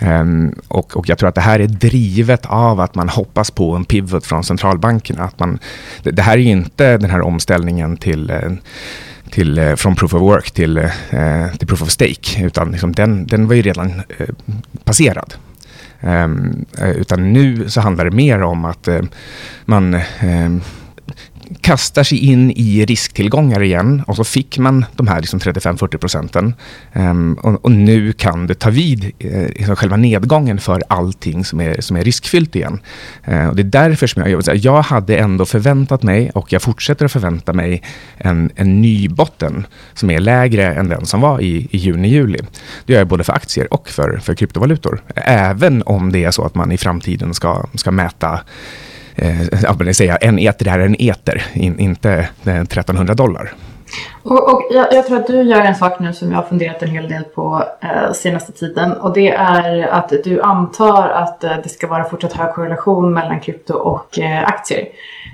Um, 0.00 0.54
och, 0.68 0.96
och, 0.96 1.08
jag 1.08 1.18
tror 1.18 1.28
att 1.28 1.34
det 1.34 1.40
här 1.40 1.60
är 1.60 1.66
drivet 1.66 2.46
av 2.46 2.80
att 2.80 2.94
man 2.94 3.08
hoppas 3.08 3.50
på 3.50 3.74
en 3.74 3.84
pivot 3.84 4.26
från 4.26 4.44
centralbankerna. 4.44 5.24
Att 5.24 5.38
man, 5.38 5.58
det, 6.02 6.10
det 6.10 6.22
här 6.22 6.38
är 6.38 6.42
inte 6.42 6.98
den 6.98 7.10
här 7.10 7.20
omställningen 7.20 7.96
till 7.96 8.30
eh, 8.30 8.50
till, 9.30 9.58
eh, 9.58 9.74
från 9.74 9.96
proof 9.96 10.14
of 10.14 10.20
work 10.20 10.50
till, 10.50 10.88
till 11.58 11.68
proof 11.68 11.82
of 11.82 11.90
stake, 11.90 12.44
utan 12.44 12.70
liksom 12.70 12.92
den, 12.92 13.26
den 13.26 13.48
var 13.48 13.54
ju 13.54 13.62
redan 13.62 14.02
passerad. 14.84 15.34
Ehm, 16.06 16.64
eh, 16.78 16.90
utan 16.90 17.32
nu 17.32 17.68
så 17.68 17.80
handlar 17.80 18.04
det 18.04 18.10
mer 18.10 18.42
om 18.42 18.64
att 18.64 18.88
eh, 18.88 19.00
man 19.64 19.94
ehm, 20.20 20.60
kastar 21.60 22.02
sig 22.02 22.18
in 22.18 22.50
i 22.50 22.84
risktillgångar 22.84 23.62
igen 23.62 24.02
och 24.06 24.16
så 24.16 24.24
fick 24.24 24.58
man 24.58 24.84
de 24.96 25.06
här 25.06 25.20
liksom 25.20 25.38
35-40 25.38 25.96
procenten. 25.96 26.54
Um, 26.92 27.34
och, 27.34 27.64
och, 27.64 27.70
nu 27.70 28.12
kan 28.12 28.46
det 28.46 28.54
ta 28.54 28.70
vid 28.70 29.12
uh, 29.24 29.74
själva 29.74 29.96
nedgången 29.96 30.58
för 30.58 30.82
allting 30.88 31.44
som 31.44 31.60
är, 31.60 31.80
som 31.80 31.96
är 31.96 32.04
riskfyllt 32.04 32.56
igen. 32.56 32.80
Uh, 33.28 33.48
och 33.48 33.56
det 33.56 33.62
är 33.62 33.88
därför 33.88 34.06
som 34.06 34.22
jag, 34.22 34.42
jag, 34.46 34.56
jag 34.56 34.82
hade 34.82 35.16
ändå 35.16 35.46
förväntat 35.46 36.02
mig 36.02 36.30
och 36.30 36.52
jag 36.52 36.62
fortsätter 36.62 37.04
att 37.04 37.12
förvänta 37.12 37.52
mig 37.52 37.82
en, 38.16 38.50
en 38.56 38.82
ny 38.82 39.08
botten 39.08 39.66
som 39.94 40.10
är 40.10 40.20
lägre 40.20 40.74
än 40.74 40.88
den 40.88 41.06
som 41.06 41.20
var 41.20 41.40
i, 41.40 41.68
i 41.70 41.76
juni-juli. 41.76 42.38
Det 42.86 42.92
gör 42.92 43.00
jag 43.00 43.08
både 43.08 43.24
för 43.24 43.32
aktier 43.32 43.74
och 43.74 43.88
för, 43.88 44.18
för 44.22 44.34
kryptovalutor. 44.34 45.02
Även 45.14 45.82
om 45.82 46.12
det 46.12 46.24
är 46.24 46.30
så 46.30 46.44
att 46.44 46.54
man 46.54 46.72
i 46.72 46.78
framtiden 46.78 47.34
ska, 47.34 47.66
ska 47.74 47.90
mäta 47.90 48.40
eh, 49.16 49.90
säga, 49.92 50.16
en 50.16 50.38
eter 50.38 50.68
är 50.68 50.78
en 50.78 50.96
eter, 50.98 51.42
in, 51.54 51.78
inte 51.78 52.10
eh, 52.44 52.60
1300 52.60 53.14
dollar. 53.14 53.52
Och, 54.22 54.52
och 54.52 54.62
jag, 54.70 54.86
jag, 54.92 55.06
tror 55.06 55.16
att 55.16 55.26
du 55.26 55.42
gör 55.42 55.60
en 55.60 55.74
sak 55.74 56.00
nu 56.00 56.12
som 56.12 56.30
jag 56.30 56.38
har 56.38 56.44
funderat 56.44 56.82
en 56.82 56.88
hel 56.88 57.08
del 57.08 57.24
på 57.24 57.64
eh, 57.80 58.12
senaste 58.12 58.52
tiden 58.52 58.92
och 58.92 59.12
det 59.12 59.30
är 59.30 59.86
att 59.88 60.12
du 60.24 60.40
antar 60.40 61.08
att 61.08 61.44
eh, 61.44 61.52
det 61.62 61.68
ska 61.68 61.86
vara 61.86 62.04
fortsatt 62.04 62.32
hög 62.32 62.54
korrelation 62.54 63.12
mellan 63.12 63.40
krypto 63.40 63.74
och 63.74 64.18
eh, 64.18 64.44
aktier. 64.44 64.88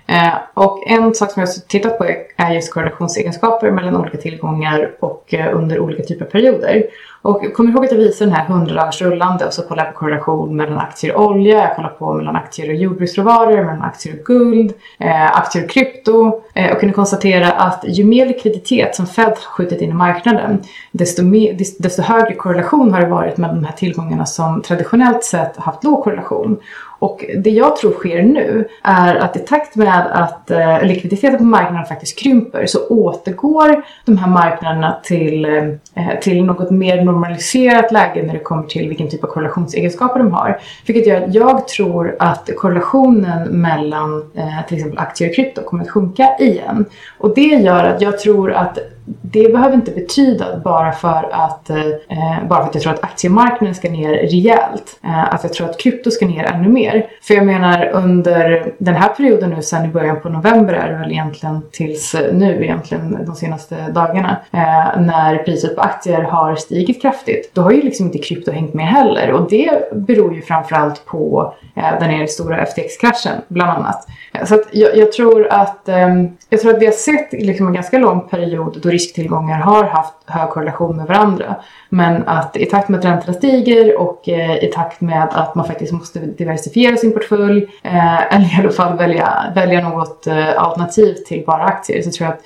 Eh, 0.06 0.34
och 0.54 0.86
en 0.86 1.14
sak 1.14 1.30
som 1.30 1.40
jag 1.40 1.46
har 1.46 1.68
tittat 1.68 1.98
på 1.98 2.06
är 2.36 2.52
just 2.52 2.72
korrelationsegenskaper 2.72 3.70
mellan 3.70 3.96
olika 3.96 4.18
tillgångar 4.18 4.90
och 5.00 5.34
eh, 5.34 5.56
under 5.56 5.78
olika 5.78 6.02
typer 6.02 6.24
av 6.24 6.30
perioder. 6.30 6.84
Och 7.22 7.52
kommer 7.54 7.70
ihåg 7.70 7.84
att 7.84 7.90
jag 7.90 7.98
visade 7.98 8.30
den 8.30 8.36
här 8.36 8.48
100 8.48 8.74
dagars 8.74 9.02
rullande 9.02 9.46
och 9.46 9.52
så 9.52 9.62
kollade 9.62 9.88
jag 9.88 9.94
på 9.94 10.00
korrelation 10.00 10.56
mellan 10.56 10.78
aktier 10.78 11.14
och 11.14 11.24
olja, 11.24 11.58
jag 11.58 11.76
kollade 11.76 11.94
på 11.94 12.14
mellan 12.14 12.36
aktier 12.36 12.68
och 12.68 12.74
jordbruksråvaror, 12.74 13.56
mellan 13.56 13.82
aktier 13.82 14.14
och 14.18 14.24
guld, 14.24 14.72
eh, 14.98 15.36
aktier 15.36 15.64
och 15.64 15.70
krypto 15.70 16.40
eh, 16.54 16.72
och 16.72 16.80
kunde 16.80 16.94
konstatera 16.94 17.52
att 17.52 17.84
ju 17.86 18.04
mer 18.04 18.26
likviditet 18.26 18.94
som 18.94 19.06
Fed 19.06 19.24
har 19.24 19.34
skjutit 19.34 19.80
in 19.80 19.90
i 19.90 19.94
marknaden, 19.94 20.62
desto, 20.92 21.22
mer, 21.22 21.58
desto 21.78 22.02
högre 22.02 22.34
korrelation 22.34 22.92
har 22.92 23.00
det 23.00 23.06
varit 23.06 23.36
med 23.36 23.50
de 23.50 23.64
här 23.64 23.72
tillgångarna 23.72 24.26
som 24.26 24.62
traditionellt 24.62 25.24
sett 25.24 25.56
haft 25.56 25.84
låg 25.84 26.04
korrelation. 26.04 26.58
Och 27.02 27.24
det 27.38 27.50
jag 27.50 27.76
tror 27.76 27.92
sker 27.92 28.22
nu 28.22 28.68
är 28.82 29.14
att 29.14 29.36
i 29.36 29.38
takt 29.38 29.76
med 29.76 30.06
att 30.12 30.50
eh, 30.50 30.82
likviditeten 30.82 31.38
på 31.38 31.44
marknaden 31.44 31.86
faktiskt 31.86 32.18
krymper 32.18 32.66
så 32.66 32.86
återgår 32.88 33.82
de 34.04 34.18
här 34.18 34.28
marknaderna 34.28 35.00
till, 35.02 35.44
eh, 35.44 36.18
till 36.20 36.44
något 36.44 36.70
mer 36.70 37.04
normaliserat 37.04 37.92
läge 37.92 38.22
när 38.22 38.32
det 38.32 38.40
kommer 38.40 38.62
till 38.62 38.88
vilken 38.88 39.08
typ 39.08 39.24
av 39.24 39.28
korrelationsegenskaper 39.28 40.18
de 40.18 40.32
har. 40.32 40.60
Vilket 40.86 41.06
gör 41.06 41.22
att 41.22 41.34
jag 41.34 41.68
tror 41.68 42.16
att 42.18 42.50
korrelationen 42.56 43.48
mellan 43.48 44.30
eh, 44.34 44.66
till 44.68 44.76
exempel 44.76 44.98
aktier 44.98 45.28
och 45.28 45.34
krypto 45.34 45.62
kommer 45.62 45.82
att 45.82 45.90
sjunka 45.90 46.36
igen. 46.38 46.84
Och 47.18 47.34
det 47.34 47.40
gör 47.40 47.84
att 47.84 48.00
jag 48.00 48.18
tror 48.18 48.52
att 48.52 48.78
det 49.04 49.52
behöver 49.52 49.74
inte 49.74 49.90
betyda 49.90 50.58
bara 50.64 50.92
för 50.92 51.28
att, 51.32 51.70
eh, 51.70 51.86
eh, 51.86 52.48
bara 52.48 52.60
för 52.60 52.68
att 52.68 52.74
jag 52.74 52.82
tror 52.82 52.92
att 52.92 53.04
aktiemarknaden 53.04 53.74
ska 53.74 53.90
ner 53.90 54.10
rejält. 54.10 55.00
Eh, 55.04 55.34
att 55.34 55.42
jag 55.42 55.52
tror 55.52 55.70
att 55.70 55.80
krypto 55.80 56.10
ska 56.10 56.26
ner 56.26 56.44
ännu 56.44 56.68
mer. 56.68 57.06
För 57.22 57.34
jag 57.34 57.46
menar 57.46 57.90
under 57.92 58.72
den 58.78 58.94
här 58.94 59.08
perioden 59.08 59.50
nu 59.50 59.62
sen 59.62 59.84
i 59.84 59.88
början 59.88 60.20
på 60.20 60.28
november 60.28 60.74
är 60.74 60.92
det 60.92 60.98
väl 60.98 61.12
egentligen 61.12 61.62
tills 61.72 62.14
eh, 62.14 62.34
nu 62.34 62.64
egentligen 62.64 63.18
de 63.26 63.34
senaste 63.34 63.90
dagarna. 63.90 64.36
Eh, 64.50 65.00
när 65.00 65.38
priset 65.44 65.76
på 65.76 65.82
aktier 65.82 66.22
har 66.22 66.56
stigit 66.56 67.02
kraftigt. 67.02 67.54
Då 67.54 67.62
har 67.62 67.70
ju 67.70 67.82
liksom 67.82 68.06
inte 68.06 68.18
krypto 68.18 68.50
hängt 68.50 68.74
med 68.74 68.86
heller. 68.86 69.32
Och 69.32 69.50
det 69.50 69.92
beror 69.92 70.34
ju 70.34 70.42
framförallt 70.42 71.06
på 71.06 71.54
eh, 71.76 72.00
den 72.00 72.28
stora 72.28 72.66
FTX-kraschen 72.66 73.40
bland 73.48 73.70
annat. 73.70 74.06
Så 74.44 74.54
att 74.54 74.68
jag, 74.70 74.96
jag, 74.96 75.12
tror 75.12 75.46
att, 75.50 75.88
eh, 75.88 76.08
jag 76.48 76.60
tror 76.60 76.74
att 76.74 76.82
vi 76.82 76.86
har 76.86 76.92
sett 76.92 77.32
liksom 77.32 77.66
en 77.66 77.72
ganska 77.72 77.98
lång 77.98 78.28
period 78.28 78.78
då 78.82 78.91
risktillgångar 78.92 79.58
har 79.58 79.84
haft 79.84 80.14
hög 80.26 80.50
korrelation 80.50 80.96
med 80.96 81.06
varandra. 81.06 81.56
Men 81.88 82.28
att 82.28 82.56
i 82.56 82.66
takt 82.66 82.88
med 82.88 82.98
att 82.98 83.04
räntorna 83.04 83.32
stiger 83.32 84.00
och 84.00 84.28
eh, 84.28 84.64
i 84.64 84.72
takt 84.74 85.00
med 85.00 85.28
att 85.32 85.54
man 85.54 85.66
faktiskt 85.66 85.92
måste 85.92 86.18
diversifiera 86.18 86.96
sin 86.96 87.12
portfölj 87.12 87.66
eh, 87.82 88.34
eller 88.34 88.46
i 88.46 88.60
alla 88.60 88.72
fall 88.72 88.98
välja, 88.98 89.52
välja 89.54 89.88
något 89.88 90.26
eh, 90.26 90.62
alternativ 90.62 91.14
till 91.14 91.44
bara 91.46 91.64
aktier 91.64 92.02
så 92.02 92.10
tror 92.10 92.28
jag 92.28 92.34
att 92.34 92.44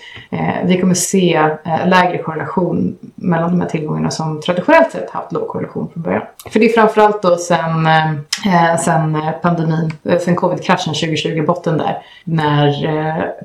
vi 0.69 0.81
kommer 0.81 0.95
se 0.95 1.57
lägre 1.87 2.19
korrelation 2.19 2.97
mellan 3.15 3.51
de 3.51 3.61
här 3.61 3.69
tillgångarna 3.69 4.11
som 4.11 4.41
traditionellt 4.41 4.91
sett 4.91 5.11
haft 5.11 5.33
låg 5.33 5.49
korrelation 5.49 5.89
från 5.93 6.03
början. 6.03 6.23
För 6.51 6.61
det 6.61 6.67
är 6.67 6.73
framförallt 6.73 7.23
då 7.23 7.37
sen, 7.37 7.89
sen 8.81 9.23
pandemin, 9.43 9.93
sen 10.21 10.37
covid-kraschen 10.37 10.95
2020, 10.95 11.45
botten 11.47 11.79
där, 11.79 11.99
när 12.25 12.73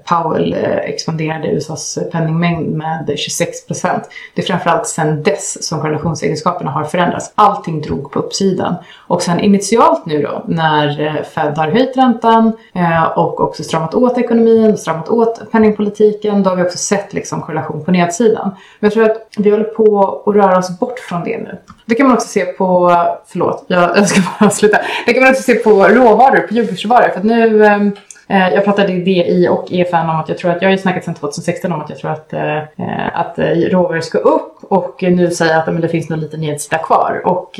Powell 0.10 0.54
expanderade 0.84 1.48
USAs 1.48 2.00
penningmängd 2.12 2.76
med 2.76 2.91
26 3.18 3.68
procent 3.68 4.04
det 4.36 4.42
är 4.42 4.46
framförallt 4.46 4.88
sedan 4.88 5.24
dess 5.24 5.68
som 5.68 5.82
korrelationsegenskaperna 5.82 6.72
har 6.72 6.84
förändrats. 6.84 7.32
Allting 7.36 7.82
drog 7.82 8.12
på 8.12 8.20
uppsidan. 8.20 8.76
Och 9.08 9.22
sen 9.22 9.40
initialt 9.40 10.06
nu 10.06 10.22
då 10.22 10.44
när 10.48 11.02
eh, 11.02 11.24
Fed 11.24 11.58
har 11.58 11.68
höjt 11.68 11.98
räntan 11.98 12.54
eh, 12.76 13.04
och 13.04 13.42
också 13.42 13.64
stramat 13.64 13.96
åt 13.96 14.18
ekonomin 14.18 14.78
stramat 14.78 15.10
åt 15.10 15.52
penningpolitiken. 15.52 16.44
Då 16.44 16.50
har 16.50 16.58
vi 16.58 16.64
också 16.64 16.78
sett 16.78 17.14
liksom 17.14 17.42
korrelation 17.42 17.86
på 17.86 17.92
nedsidan. 17.92 18.56
Men 18.80 18.88
jag 18.88 18.94
tror 18.94 19.04
att 19.04 19.28
vi 19.38 19.50
håller 19.50 19.64
på 19.64 20.22
att 20.26 20.36
röra 20.36 20.58
oss 20.58 20.80
bort 20.80 21.00
från 21.00 21.24
det 21.24 21.38
nu. 21.38 21.58
Det 21.86 21.96
kan 21.96 22.08
man 22.08 22.16
också 22.16 22.28
se 22.28 22.46
på, 22.46 22.96
förlåt 23.28 23.66
jag, 23.68 23.98
jag 23.98 24.08
ska 24.10 24.22
bara 24.40 24.50
sluta. 24.50 24.78
Det 25.06 25.14
kan 25.14 25.24
man 25.24 25.32
också 25.32 25.44
se 25.44 25.56
på 25.56 25.70
råvaror, 25.70 26.48
på 26.48 26.54
jordbruksråvaror. 26.54 27.10
För 27.10 27.18
att 27.20 27.24
nu 27.24 27.66
ehm, 27.66 27.96
Eh, 28.32 28.54
jag 28.54 28.66
pratade 28.66 28.94
i 28.94 29.02
DI 29.02 29.48
och 29.48 29.72
EFN 29.72 30.10
om 30.10 30.20
att 30.20 30.30
jag 30.30 30.38
tror 30.38 30.52
att, 30.52 30.62
jag 30.62 30.70
har 30.70 30.72
ju 30.72 30.78
snackat 30.78 31.04
sedan 31.04 31.14
2016 31.14 31.72
om 31.72 31.82
att 31.82 31.90
jag 31.90 32.00
tror 32.00 32.12
att, 32.12 32.34
eh, 32.34 32.58
eh 32.58 32.66
att 33.14 33.40
eh, 33.40 33.46
råvaror 33.46 34.02
ska 34.02 34.18
upp 34.18 34.58
och 34.62 35.04
nu 35.04 35.32
säger 35.32 35.52
jag 35.52 35.60
att 35.60 35.74
men 35.74 35.82
det 35.82 35.90
finns 35.90 36.10
nog 36.10 36.20
lite 36.20 36.38
nedsida 36.38 36.78
kvar. 36.78 37.22
Och 37.26 37.60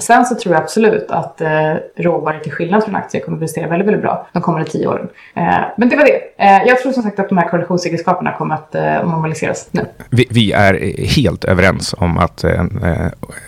sen 0.00 0.26
så 0.26 0.34
tror 0.34 0.54
jag 0.54 0.62
absolut 0.62 1.10
att 1.10 1.42
råvaror 1.96 2.38
till 2.38 2.52
skillnad 2.52 2.84
från 2.84 2.96
aktier 2.96 3.22
kommer 3.22 3.36
att 3.36 3.40
prestera 3.40 3.68
väldigt, 3.68 3.86
väldigt 3.86 4.02
bra 4.02 4.26
de 4.32 4.42
kommande 4.42 4.70
tio 4.70 4.86
åren. 4.86 5.08
Men 5.76 5.88
det 5.88 5.96
var 5.96 6.04
det. 6.04 6.20
Jag 6.66 6.78
tror 6.78 6.92
som 6.92 7.02
sagt 7.02 7.18
att 7.18 7.28
de 7.28 7.38
här 7.38 7.48
korrelationsegenskaperna 7.48 8.32
kommer 8.32 8.54
att 8.54 8.72
normaliseras 9.06 9.68
nu. 9.70 9.86
Vi, 10.10 10.26
vi 10.30 10.52
är 10.52 10.98
helt 11.16 11.44
överens 11.44 11.94
om 11.98 12.18
att 12.18 12.44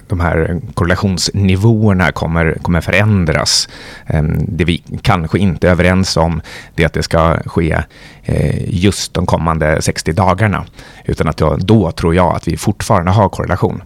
de 0.06 0.20
här 0.20 0.60
korrelationsnivåerna 0.74 2.12
kommer, 2.12 2.58
kommer 2.62 2.80
förändras. 2.80 3.68
Ehm, 4.06 4.38
det 4.48 4.64
vi 4.64 4.82
kanske 5.02 5.38
inte 5.38 5.66
är 5.66 5.70
överens 5.70 6.16
om 6.16 6.40
det 6.74 6.84
att 6.84 6.92
det 6.92 7.02
ska 7.02 7.36
ske 7.46 7.76
eh, 8.24 8.74
just 8.74 9.14
de 9.14 9.26
kommande 9.26 9.82
60 9.82 10.12
dagarna. 10.12 10.64
Utan 11.04 11.28
att 11.28 11.40
jag, 11.40 11.64
då 11.64 11.90
tror 11.90 12.14
jag 12.14 12.36
att 12.36 12.48
vi 12.48 12.56
fortfarande 12.56 13.10
har 13.10 13.28
korrelation. 13.28 13.82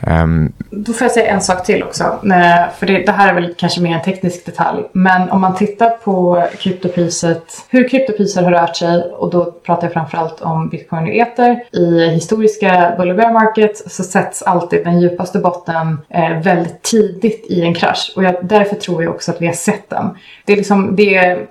Um, 0.00 0.52
Då 0.70 0.92
får 0.92 1.04
jag 1.04 1.12
säga 1.12 1.32
en 1.32 1.40
sak 1.40 1.66
till 1.66 1.82
också. 1.82 2.04
Eh, 2.04 2.72
för 2.78 2.86
det, 2.86 2.98
det, 2.98 3.12
här 3.12 3.28
är 3.28 3.34
väl 3.34 3.54
kanske 3.58 3.80
mer 3.80 3.96
en 3.96 4.02
teknisk 4.02 4.46
detalj. 4.46 4.82
Men 4.92 5.30
om 5.30 5.40
man 5.40 5.56
tittar 5.56 5.90
på 5.90 6.46
kryptopriset, 6.58 7.44
hur 7.68 7.88
kryptopriser 7.88 8.42
har 8.42 8.50
rört 8.50 8.76
sig 8.76 9.02
och 9.02 9.30
då 9.30 9.44
pratar 9.44 9.86
jag 9.86 9.92
framförallt 9.92 10.40
om 10.40 10.68
bitcoin 10.68 11.02
och 11.02 11.14
ether. 11.14 11.64
I 11.72 12.08
historiska 12.08 12.94
bull 12.98 13.14
bear 13.14 13.32
market 13.32 13.92
så 13.92 14.02
sätts 14.02 14.42
alltid 14.42 14.84
den 14.84 15.00
djupaste 15.00 15.38
botten 15.38 15.98
eh, 16.08 16.38
väldigt 16.42 16.82
tidigt 16.82 17.46
i 17.50 17.62
en 17.62 17.74
krasch. 17.74 18.12
Och 18.16 18.24
jag, 18.24 18.34
därför 18.42 18.76
tror 18.76 19.02
jag 19.02 19.14
också 19.14 19.30
att 19.30 19.42
vi 19.42 19.46
har 19.46 19.54
sett 19.54 19.90
den. 19.90 20.16
Det 20.44 20.52
är 20.52 20.56
liksom, 20.56 20.96
det, 20.96 21.14
är 21.14 21.46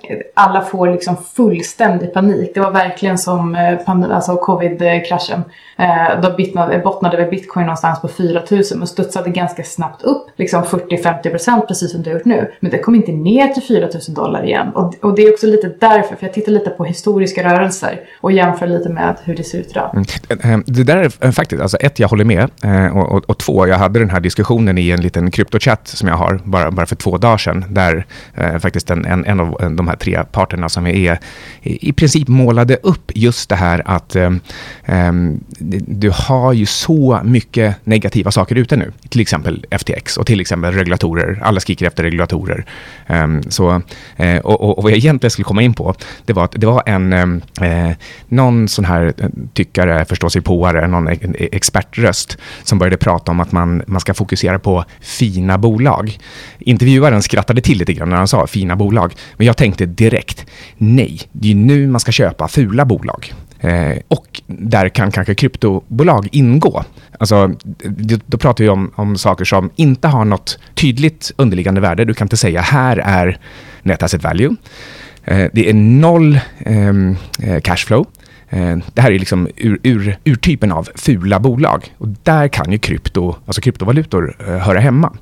alla 0.46 0.62
får 0.62 0.90
liksom 0.90 1.18
fullständig 1.36 2.14
panik. 2.14 2.52
Det 2.54 2.60
var 2.60 2.72
verkligen 2.72 3.18
som 3.18 3.56
eh, 3.56 4.16
alltså 4.16 4.36
covid-kraschen. 4.36 5.44
Eh, 5.78 6.22
då 6.22 6.30
bottnade, 6.38 6.80
bottnade 6.80 7.18
väl 7.18 7.30
bitcoin 7.30 7.66
någonstans 7.66 8.02
på 8.02 8.08
4000 8.08 8.82
och 8.82 8.90
studsade 8.90 9.30
ganska 9.30 9.64
snabbt 9.64 10.04
upp 10.04 10.28
liksom 10.36 10.64
40-50% 10.64 11.68
precis 11.68 11.92
som 11.92 12.04
det 12.04 12.10
har 12.10 12.18
gjort 12.18 12.26
nu. 12.26 12.52
Men 12.60 12.72
det 12.72 12.78
kom 12.78 12.96
inte 12.96 13.12
ner 13.12 13.48
till 13.48 13.64
4000 13.64 14.14
dollar 14.14 14.46
igen. 14.46 14.68
Och, 14.76 14.96
och, 15.02 15.16
det 15.16 15.22
är 15.22 15.34
också 15.34 15.48
lite 15.48 15.68
därför, 15.80 16.16
för 16.16 16.26
jag 16.26 16.34
tittar 16.34 16.52
lite 16.52 16.70
på 16.70 16.86
historiska 16.86 17.44
rörelser 17.44 18.00
och 18.22 18.32
jämför 18.32 18.68
lite 18.68 18.90
med 18.90 19.16
hur 19.24 19.36
det 19.36 19.44
ser 19.44 19.58
ut 19.58 19.70
idag. 19.70 19.90
Mm. 19.94 20.54
Eh, 20.54 20.60
det 20.66 20.84
där 20.84 20.98
är 20.98 21.32
faktiskt, 21.32 21.62
alltså 21.62 21.78
ett, 21.78 22.00
jag 22.00 22.08
håller 22.08 22.26
med 22.26 22.50
och, 22.94 23.12
och, 23.12 23.24
och, 23.30 23.38
två, 23.38 23.68
jag 23.68 23.78
hade 23.78 24.00
den 24.00 24.10
här 24.10 24.20
diskussionen 24.20 24.78
i 24.78 24.90
en 24.90 25.02
liten 25.02 25.32
kryptochatt 25.32 25.88
som 25.88 26.08
jag 26.08 26.16
har 26.16 26.42
bara, 26.44 26.72
bara 26.72 26.86
för 26.86 26.96
två 26.96 27.18
dagar 27.18 27.38
sedan, 27.38 27.66
där 27.70 28.06
eh, 28.34 28.58
faktiskt 28.58 28.92
en, 28.92 29.06
en, 29.06 29.26
en 29.26 29.40
av 29.40 29.76
de 29.76 29.88
här 29.88 29.96
tre 29.96 30.24
parterna 30.36 30.70
som 30.70 30.88
är 30.88 31.20
i, 31.62 31.94
princip 31.94 32.28
målade 32.28 32.76
upp 32.84 33.12
just 33.16 33.50
det 33.50 33.56
här 33.56 33.82
att 33.86 34.16
eh, 34.16 34.32
du 35.88 36.12
har 36.14 36.54
ju 36.54 36.66
så 36.66 37.22
mycket 37.24 37.76
negativa 37.84 38.32
saker 38.32 38.56
ute 38.56 38.76
nu. 38.76 38.92
Till 39.16 39.22
exempel 39.22 39.66
FTX 39.72 40.18
och 40.18 40.26
till 40.26 40.42
exempel 40.42 40.74
regulatorer. 40.74 41.40
Alla 41.44 41.60
skriker 41.60 41.88
efter 41.88 42.04
regulatorer. 42.04 42.66
Um, 43.08 43.44
så, 43.50 43.82
uh, 44.20 44.38
och, 44.44 44.62
och, 44.62 44.78
och, 44.78 44.84
vad 44.84 44.92
jag 44.92 44.98
egentligen 44.98 45.32
skulle 45.32 45.46
komma 45.46 45.62
in 45.62 45.74
på, 45.74 45.96
det 46.26 46.34
var 46.34 46.44
att 46.44 46.52
det 46.52 46.68
var 46.68 46.84
en, 46.86 47.14
uh, 47.14 47.92
någon 48.28 48.68
sån 48.68 48.86
här 48.86 49.14
eh, 49.18 49.30
tyckare, 49.54 50.06
förståsigpåare, 50.06 50.88
någon 50.88 51.08
expertröst 51.40 52.38
som 52.64 52.80
började 52.80 52.98
prata 52.98 53.32
om 53.32 53.40
att 53.40 53.52
man, 53.52 53.84
man 53.88 54.02
ska 54.02 54.14
fokusera 54.14 54.60
på 54.60 54.86
fina 55.00 55.58
bolag. 55.58 56.18
Intervjuaren 56.60 57.22
skrattade 57.22 57.62
till 57.62 57.78
lite 57.78 57.94
grann 57.94 58.10
när 58.10 58.18
han 58.18 58.28
sa 58.28 58.48
fina 58.48 58.76
bolag, 58.76 59.14
men 59.38 59.48
jag 59.48 59.58
tänkte 59.58 59.86
direkt, 59.86 60.46
nej, 60.78 61.22
det 61.32 61.52
är 61.52 61.56
nu 61.56 61.88
man 61.88 62.00
ska 62.00 62.12
köpa 62.12 62.48
fula 62.48 62.86
bolag. 62.86 63.34
Eh, 63.60 63.98
och 64.08 64.42
där 64.48 64.90
kan 64.90 65.12
kanske 65.12 65.36
kryptobolag 65.36 66.28
ingå. 66.32 66.84
Alltså, 67.20 67.52
då 68.26 68.38
pratar 68.38 68.64
vi 68.64 68.70
om, 68.70 68.92
om 68.96 69.18
saker 69.18 69.46
som 69.46 69.70
inte 69.76 70.08
har 70.08 70.26
något 70.26 70.60
tydligt 70.74 71.32
underliggande 71.36 71.82
värde. 71.82 72.06
Du 72.06 72.14
kan 72.14 72.26
inte 72.26 72.38
säga 72.38 72.62
här 72.62 72.98
är 72.98 73.40
net 73.84 74.04
asset 74.04 74.24
value. 74.24 74.56
Eh, 75.24 75.50
det 75.54 75.70
är 75.70 75.74
noll 75.74 76.40
ehm, 76.66 77.16
eh, 77.40 77.60
cashflow. 77.62 78.06
Eh, 78.50 78.78
det 78.94 79.02
här 79.02 79.12
är 79.12 79.20
liksom 79.20 79.48
ur, 79.56 79.80
ur, 79.84 80.18
urtypen 80.24 80.72
av 80.72 80.90
fula 80.96 81.40
bolag. 81.40 81.94
Och 81.98 82.08
där 82.08 82.48
kan 82.48 82.72
ju 82.72 82.78
krypto, 82.78 83.36
alltså 83.46 83.62
kryptovalutor 83.62 84.36
eh, 84.48 84.58
höra 84.58 84.80
hemma. 84.80 85.14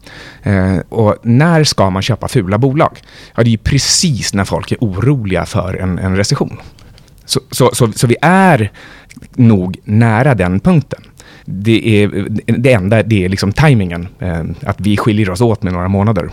Eh, 0.43 0.77
och 0.89 1.15
när 1.23 1.63
ska 1.63 1.89
man 1.89 2.01
köpa 2.01 2.27
fula 2.27 2.57
bolag? 2.57 3.01
Ja, 3.35 3.43
det 3.43 3.49
är 3.49 3.51
ju 3.51 3.57
precis 3.57 4.33
när 4.33 4.45
folk 4.45 4.71
är 4.71 4.77
oroliga 4.81 5.45
för 5.45 5.73
en, 5.75 5.99
en 5.99 6.17
recession. 6.17 6.57
Så, 7.25 7.39
så, 7.51 7.69
så, 7.73 7.91
så, 7.91 8.07
vi 8.07 8.15
är 8.21 8.71
nog 9.35 9.77
nära 9.83 10.35
den 10.35 10.59
punkten. 10.59 11.01
Det, 11.45 12.03
är, 12.03 12.27
det 12.45 12.73
enda 12.73 13.03
det 13.03 13.25
är 13.25 13.29
liksom 13.29 13.51
tajmingen, 13.51 14.07
eh, 14.19 14.43
att 14.65 14.81
vi 14.81 14.97
skiljer 14.97 15.29
oss 15.29 15.41
åt 15.41 15.63
med 15.63 15.73
några 15.73 15.87
månader. 15.87 16.29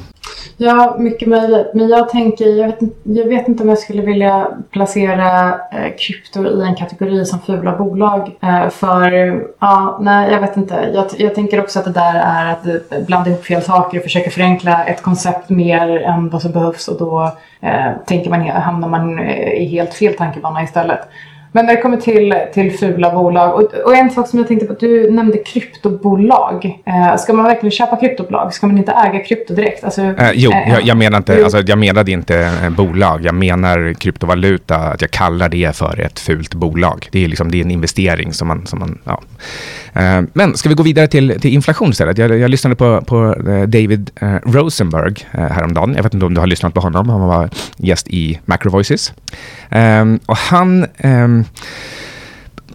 Ja, 0.62 0.96
mycket 0.98 1.28
möjligt. 1.28 1.66
Men 1.74 1.88
jag 1.88 2.08
tänker, 2.08 2.46
jag 2.46 2.66
vet, 2.66 2.78
jag 3.02 3.24
vet 3.24 3.48
inte 3.48 3.62
om 3.62 3.68
jag 3.68 3.78
skulle 3.78 4.02
vilja 4.02 4.48
placera 4.70 5.48
eh, 5.48 5.96
krypto 5.98 6.46
i 6.46 6.62
en 6.62 6.74
kategori 6.74 7.24
som 7.24 7.40
fula 7.40 7.76
bolag. 7.76 8.36
Eh, 8.42 8.68
för, 8.68 9.10
ja, 9.58 9.98
nej, 10.00 10.32
jag 10.32 10.40
vet 10.40 10.56
inte. 10.56 10.90
Jag, 10.94 11.06
jag 11.18 11.34
tänker 11.34 11.60
också 11.60 11.78
att 11.78 11.84
det 11.84 11.90
där 11.90 12.14
är 12.14 12.52
att 12.52 12.66
eh, 12.66 13.06
blanda 13.06 13.30
ihop 13.30 13.44
fel 13.44 13.62
saker 13.62 13.98
och 13.98 14.04
försöka 14.04 14.30
förenkla 14.30 14.84
ett 14.84 15.02
koncept 15.02 15.48
mer 15.50 15.98
än 15.98 16.28
vad 16.28 16.42
som 16.42 16.52
behövs 16.52 16.88
och 16.88 16.98
då 16.98 17.32
eh, 17.60 17.92
tänker 18.06 18.30
man, 18.30 18.40
hamnar 18.48 18.88
man 18.88 19.18
eh, 19.18 19.52
i 19.52 19.64
helt 19.64 19.94
fel 19.94 20.14
tankebana 20.14 20.62
istället. 20.62 21.00
Men 21.52 21.66
när 21.66 21.76
det 21.76 21.83
kommer 21.83 21.97
till, 21.97 22.35
till 22.54 22.78
fula 22.78 23.14
bolag 23.14 23.54
och, 23.54 23.75
och 23.75 23.97
en 23.97 24.11
sak 24.11 24.28
som 24.28 24.38
jag 24.38 24.49
tänkte 24.49 24.66
på, 24.66 24.73
du 24.73 25.11
nämnde 25.11 25.38
kryptobolag. 25.38 26.83
Eh, 26.87 27.16
ska 27.16 27.33
man 27.33 27.45
verkligen 27.45 27.71
köpa 27.71 27.97
kryptobolag? 27.97 28.54
Ska 28.54 28.66
man 28.66 28.78
inte 28.78 28.92
äga 28.92 29.25
krypto 29.25 29.54
direkt? 29.54 29.85
Alltså, 29.85 30.02
eh, 30.02 30.30
jo, 30.35 30.52
eh, 30.52 30.73
jag, 30.73 30.83
jag, 30.83 30.97
menar 30.97 31.19
inte, 31.19 31.45
alltså, 31.45 31.62
jag 31.66 31.78
menade 31.78 32.11
inte 32.11 32.38
eh, 32.38 32.71
bolag. 32.71 33.25
Jag 33.25 33.35
menar 33.35 33.95
kryptovaluta, 33.95 34.76
att 34.76 35.00
jag 35.00 35.11
kallar 35.11 35.49
det 35.49 35.76
för 35.76 36.00
ett 36.00 36.19
fult 36.19 36.54
bolag. 36.54 37.09
Det 37.12 37.25
är, 37.25 37.28
liksom, 37.28 37.50
det 37.50 37.61
är 37.61 37.64
en 37.64 37.71
investering 37.71 38.33
som 38.33 38.49
man... 38.49 38.66
Som 38.66 38.78
man 38.78 38.99
ja. 39.04 39.21
Eh, 39.92 40.23
men 40.32 40.56
ska 40.56 40.68
vi 40.68 40.75
gå 40.75 40.82
vidare 40.82 41.06
till, 41.06 41.40
till 41.40 41.54
inflation 41.54 41.90
istället? 41.90 42.18
Jag, 42.18 42.38
jag 42.38 42.50
lyssnade 42.50 42.76
på, 42.76 43.00
på 43.00 43.35
eh, 43.35 43.62
David 43.62 44.11
eh, 44.20 44.35
Rosenberg 44.35 45.14
häromdagen. 45.30 45.94
Jag 45.97 46.02
vet 46.02 46.14
inte 46.14 46.26
om 46.26 46.35
du 46.35 46.40
har 46.40 46.47
lyssnat 46.47 46.75
på 46.75 46.80
honom. 46.80 47.09
Han 47.09 47.20
var 47.20 47.50
gäst 47.76 48.09
i 48.09 48.40
Macro 48.44 48.70
Voices. 48.70 49.12
och 50.26 50.37
han 50.37 50.87
ehm, 50.97 51.44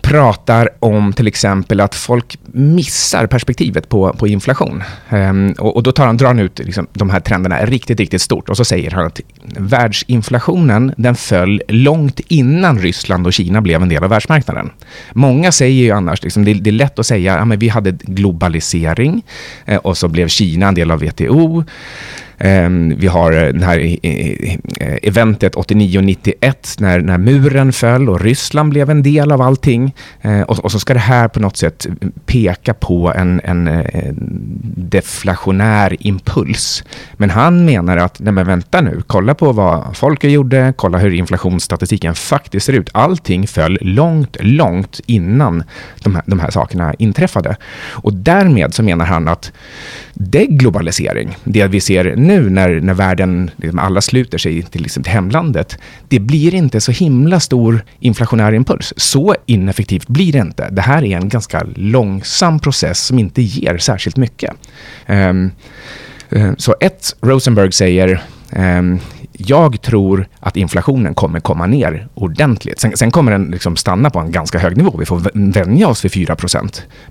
pratar 0.06 0.70
om 0.80 1.14
till 1.14 1.28
exempel 1.28 1.82
att 1.82 1.96
folk 1.96 2.38
missar 2.52 3.28
perspektivet 3.28 3.90
på, 3.90 4.14
på 4.14 4.28
inflation. 4.28 4.84
Um, 5.10 5.52
och, 5.52 5.76
och, 5.76 5.84
då 5.84 5.92
tar 5.92 6.06
han, 6.06 6.18
drar 6.18 6.28
han 6.28 6.40
ut 6.40 6.60
liksom, 6.60 6.88
de 6.94 7.10
här 7.10 7.20
trenderna 7.20 7.66
riktigt, 7.66 8.00
riktigt 8.00 8.22
stort 8.22 8.50
och 8.50 8.58
så 8.58 8.66
säger 8.66 8.92
han 8.92 9.06
att 9.06 9.22
världsinflationen 9.58 10.94
den 10.98 11.16
föll 11.16 11.62
långt 11.68 12.20
innan 12.28 12.80
Ryssland 12.80 13.28
och 13.28 13.34
Kina 13.34 13.62
blev 13.62 13.82
en 13.82 13.90
del 13.90 14.04
av 14.04 14.10
världsmarknaden. 14.10 14.70
Många 15.14 15.52
säger 15.52 15.84
ju 15.84 15.92
annars, 15.92 16.24
liksom, 16.24 16.46
det, 16.46 16.54
det, 16.54 16.70
är 16.70 16.72
lätt 16.72 17.00
att 17.00 17.06
säga 17.06 17.38
ja, 17.38 17.46
men 17.46 17.60
vi 17.60 17.70
hade 17.70 17.92
globalisering 17.92 19.24
eh, 19.66 19.78
och 19.78 19.98
så 19.98 20.08
blev 20.08 20.28
Kina 20.28 20.68
en 20.68 20.76
del 20.76 20.92
av 20.92 21.00
WTO. 21.00 21.64
Ehm, 22.38 22.96
vi 22.98 23.08
har 23.08 23.32
eh, 23.32 23.54
det 23.54 23.66
här 23.66 23.80
eh, 23.80 24.54
eh, 24.80 24.98
eventet 25.04 25.56
89-91 25.56 26.82
när, 26.82 27.00
när 27.00 27.18
muren 27.18 27.74
föll 27.74 28.10
och 28.10 28.22
Ryssland 28.22 28.70
blev 28.70 28.90
en 28.90 29.04
del 29.04 29.32
av 29.32 29.42
allting. 29.42 29.96
Eh, 30.22 30.42
och, 30.42 30.60
och 30.60 30.72
så 30.72 30.80
ska 30.80 30.94
det 30.94 31.00
här 31.00 31.28
på 31.28 31.40
något 31.40 31.58
sätt 31.58 31.88
peka 32.26 32.74
på 32.74 33.14
en, 33.16 33.42
en, 33.44 33.68
en 33.68 34.16
deflationär 34.78 35.96
impuls. 36.00 36.84
Men 37.14 37.30
han 37.30 37.66
menar 37.66 37.98
att, 37.98 38.20
nej 38.20 38.34
men 38.34 38.48
vänta 38.48 38.82
nu, 38.82 39.02
kolla 39.08 39.36
på 39.36 39.52
vad 39.52 39.98
folket 39.98 40.32
gjorde, 40.32 40.74
kolla 40.78 40.98
hur 40.98 41.14
inflationsstatistiken 41.14 42.16
faktiskt 42.16 42.66
ser 42.66 42.74
ut. 42.74 42.90
Allting 42.94 43.48
föll 43.48 43.78
långt, 43.82 44.38
långt 44.40 45.00
innan 45.06 45.64
de 46.04 46.16
här, 46.16 46.24
de 46.26 46.40
här 46.40 46.52
sakerna 46.52 46.94
inträffade. 46.94 47.56
Och 47.92 48.14
därmed 48.14 48.74
så 48.74 48.84
menar 48.84 49.06
han 49.06 49.28
att 49.28 49.52
deglobalisering, 50.14 51.38
det 51.44 51.68
vi 51.68 51.82
ser 51.82 52.16
nu 52.26 52.50
när, 52.50 52.82
när 52.82 52.94
världen, 52.94 53.52
liksom 53.56 53.80
alla 53.80 54.02
sluter 54.02 54.38
sig 54.38 54.64
till, 54.64 54.82
liksom, 54.82 55.04
till 55.04 55.14
hemlandet, 55.14 55.78
det 56.08 56.20
blir 56.20 56.56
inte 56.56 56.82
så 56.82 56.92
himla 56.92 57.40
stor 57.40 57.86
inflationär 58.00 58.54
impuls. 58.54 58.94
Så 58.98 59.36
ineffektivt 59.46 60.08
blir 60.08 60.32
det 60.32 60.40
inte. 60.40 60.70
Det 60.70 60.82
här 60.82 61.04
är 61.04 61.18
en 61.18 61.30
ganska 61.30 61.64
långsam 61.76 62.60
process 62.60 63.00
som 63.00 63.20
inte 63.20 63.42
ger 63.42 63.78
särskilt 63.78 64.18
mycket. 64.18 64.52
Um, 65.08 65.52
så 66.58 66.76
ett, 66.80 67.16
Rosenberg 67.22 67.72
säger 67.72 68.24
um, 68.56 69.00
jag 69.38 69.82
tror 69.82 70.28
att 70.40 70.58
inflationen 70.58 71.16
kommer 71.16 71.40
komma 71.40 71.66
ner 71.66 72.08
ordentligt. 72.14 72.80
Sen, 72.80 72.98
sen 72.98 73.12
kommer 73.12 73.32
den 73.32 73.46
liksom 73.46 73.76
stanna 73.76 74.10
på 74.10 74.20
en 74.20 74.32
ganska 74.32 74.60
hög 74.60 74.78
nivå. 74.78 74.98
Vi 74.98 75.06
får 75.06 75.52
vänja 75.52 75.88
oss 75.88 76.06
vid 76.06 76.12
4 76.12 76.36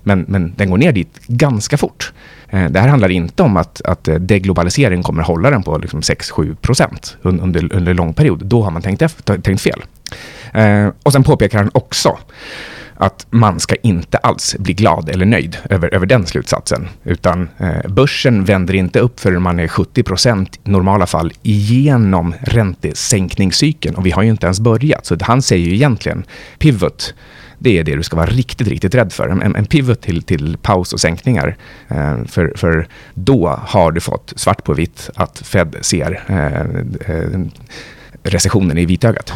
men, 0.03 0.25
men 0.27 0.53
den 0.55 0.69
går 0.69 0.77
ner 0.77 0.91
dit 0.91 1.19
ganska 1.27 1.77
fort. 1.77 2.13
Eh, 2.55 2.69
det 2.69 2.79
här 2.79 2.87
handlar 2.87 3.11
inte 3.11 3.43
om 3.43 3.57
att, 3.57 3.81
att 3.81 4.07
eh, 4.07 4.15
deglobalisering 4.15 5.03
kommer 5.03 5.23
hålla 5.23 5.49
den 5.49 5.63
på 5.63 5.77
liksom 5.77 6.01
6-7 6.01 6.55
procent 6.55 7.17
under, 7.21 7.73
under 7.73 7.93
lång 7.93 8.13
period. 8.13 8.45
Då 8.45 8.63
har 8.63 8.71
man 8.71 8.81
tänkt, 8.81 9.01
efter, 9.01 9.37
tänkt 9.37 9.61
fel. 9.61 9.83
Eh, 10.53 10.87
och 11.03 11.11
sen 11.11 11.23
påpekar 11.23 11.57
han 11.57 11.69
också 11.73 12.17
att 12.97 13.27
man 13.29 13.59
ska 13.59 13.75
inte 13.75 14.17
alls 14.17 14.55
bli 14.59 14.73
glad 14.73 15.09
eller 15.09 15.25
nöjd 15.25 15.57
över, 15.69 15.93
över 15.93 16.05
den 16.05 16.25
slutsatsen. 16.25 16.87
Utan 17.03 17.49
eh, 17.57 17.89
börsen 17.89 18.45
vänder 18.45 18.73
inte 18.73 18.99
upp 18.99 19.19
förrän 19.19 19.41
man 19.41 19.59
är 19.59 19.67
70 19.67 20.03
procent 20.03 20.59
i 20.63 20.69
normala 20.69 21.05
fall 21.05 21.31
igenom 21.43 22.33
räntesänkningscykeln. 22.41 23.95
Och 23.95 24.05
vi 24.05 24.11
har 24.11 24.23
ju 24.23 24.29
inte 24.29 24.45
ens 24.45 24.59
börjat. 24.59 25.05
Så 25.05 25.17
han 25.21 25.41
säger 25.41 25.65
ju 25.65 25.75
egentligen 25.75 26.23
pivot 26.59 27.13
det 27.59 27.79
är 27.79 27.83
det 27.83 27.95
du 27.95 28.03
ska 28.03 28.15
vara 28.15 28.25
riktigt, 28.25 28.67
riktigt 28.67 28.95
rädd 28.95 29.13
för. 29.13 29.27
En, 29.29 29.55
en 29.55 29.65
pivot 29.65 30.01
till, 30.01 30.23
till 30.23 30.57
paus 30.61 30.93
och 30.93 30.99
sänkningar. 30.99 31.57
Eh, 31.87 32.23
för, 32.25 32.53
för 32.55 32.87
då 33.13 33.47
har 33.47 33.91
du 33.91 34.01
fått 34.01 34.33
svart 34.35 34.63
på 34.63 34.73
vitt 34.73 35.09
att 35.15 35.39
Fed 35.39 35.75
ser 35.81 36.23
eh, 36.27 37.15
eh 37.15 37.39
recessionen 38.23 38.77
i 38.77 38.85
vitögat. 38.85 39.33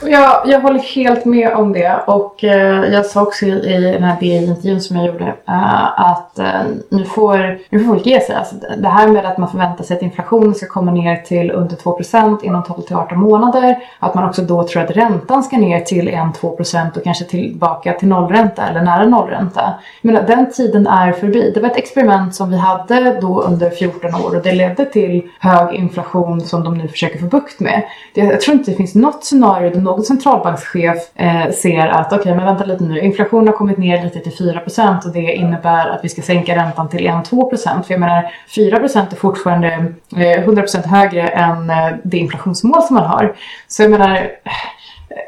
Jag, 0.00 0.42
jag 0.46 0.60
håller 0.60 0.78
helt 0.78 1.24
med 1.24 1.52
om 1.52 1.72
det 1.72 2.02
och 2.06 2.44
eh, 2.44 2.92
jag 2.92 3.06
sa 3.06 3.22
också 3.22 3.46
i, 3.46 3.74
i 3.74 3.92
den 3.92 4.02
här 4.02 4.20
DI-intervjun 4.20 4.80
som 4.80 4.96
jag 4.96 5.06
gjorde 5.06 5.34
eh, 5.48 6.00
att 6.00 6.38
eh, 6.38 6.60
nu, 6.88 7.04
får, 7.04 7.58
nu 7.70 7.78
får 7.78 7.86
folk 7.86 8.06
ge 8.06 8.20
sig. 8.20 8.34
Alltså, 8.34 8.54
det 8.78 8.88
här 8.88 9.08
med 9.08 9.24
att 9.24 9.38
man 9.38 9.50
förväntar 9.50 9.84
sig 9.84 9.96
att 9.96 10.02
inflationen 10.02 10.54
ska 10.54 10.66
komma 10.66 10.90
ner 10.90 11.16
till 11.16 11.50
under 11.50 11.76
2% 11.76 12.44
inom 12.44 12.62
12 12.62 12.82
till 12.82 12.96
18 12.96 13.20
månader. 13.20 13.78
Att 13.98 14.14
man 14.14 14.28
också 14.28 14.42
då 14.42 14.68
tror 14.68 14.82
att 14.82 14.90
räntan 14.90 15.42
ska 15.42 15.56
ner 15.56 15.80
till 15.80 16.08
1-2 16.08 16.96
och 16.96 17.04
kanske 17.04 17.24
tillbaka 17.24 17.92
till 17.92 18.08
nollränta 18.08 18.68
eller 18.68 18.82
nära 18.82 19.06
nollränta. 19.06 19.74
Men 20.02 20.14
den 20.14 20.52
tiden 20.52 20.86
är 20.86 21.12
förbi. 21.12 21.52
Det 21.54 21.60
var 21.60 21.68
ett 21.68 21.76
experiment 21.76 22.34
som 22.34 22.50
vi 22.50 22.56
hade 22.56 23.20
då 23.20 23.42
under 23.42 23.70
14 23.70 24.14
år 24.14 24.36
och 24.36 24.42
det 24.42 24.52
ledde 24.52 24.84
till 24.84 25.28
hög 25.40 25.74
inflation 25.74 26.40
som 26.40 26.64
de 26.64 26.78
nu 26.78 26.88
försöker 26.88 27.18
få 27.18 27.26
bukt 27.26 27.60
med. 27.60 27.82
Jag 28.14 28.40
tror 28.40 28.56
inte 28.56 28.70
det 28.70 28.76
finns 28.76 28.94
något 28.94 29.24
scenario 29.24 29.70
någon 29.96 30.04
centralbankschef 30.04 30.98
eh, 31.14 31.50
ser 31.50 31.86
att 31.86 32.06
okej, 32.06 32.20
okay, 32.20 32.34
men 32.34 32.44
vänta 32.44 32.64
lite 32.64 32.84
nu, 32.84 33.00
inflationen 33.00 33.46
har 33.46 33.54
kommit 33.54 33.78
ner 33.78 34.04
lite 34.04 34.20
till 34.20 34.32
4% 34.32 35.06
och 35.06 35.12
det 35.12 35.20
innebär 35.34 35.88
att 35.88 36.04
vi 36.04 36.08
ska 36.08 36.22
sänka 36.22 36.56
räntan 36.56 36.88
till 36.88 37.08
1-2 37.08 37.56
För 37.82 37.92
jag 37.92 38.00
menar, 38.00 38.32
4% 38.56 39.12
är 39.12 39.16
fortfarande 39.16 39.92
eh, 40.16 40.38
100 40.38 40.64
högre 40.84 41.28
än 41.28 41.70
eh, 41.70 41.90
det 42.02 42.18
inflationsmål 42.18 42.82
som 42.82 42.94
man 42.94 43.04
har. 43.04 43.36
Så 43.68 43.82
jag 43.82 43.90
menar, 43.90 44.14
eh, 44.14 44.22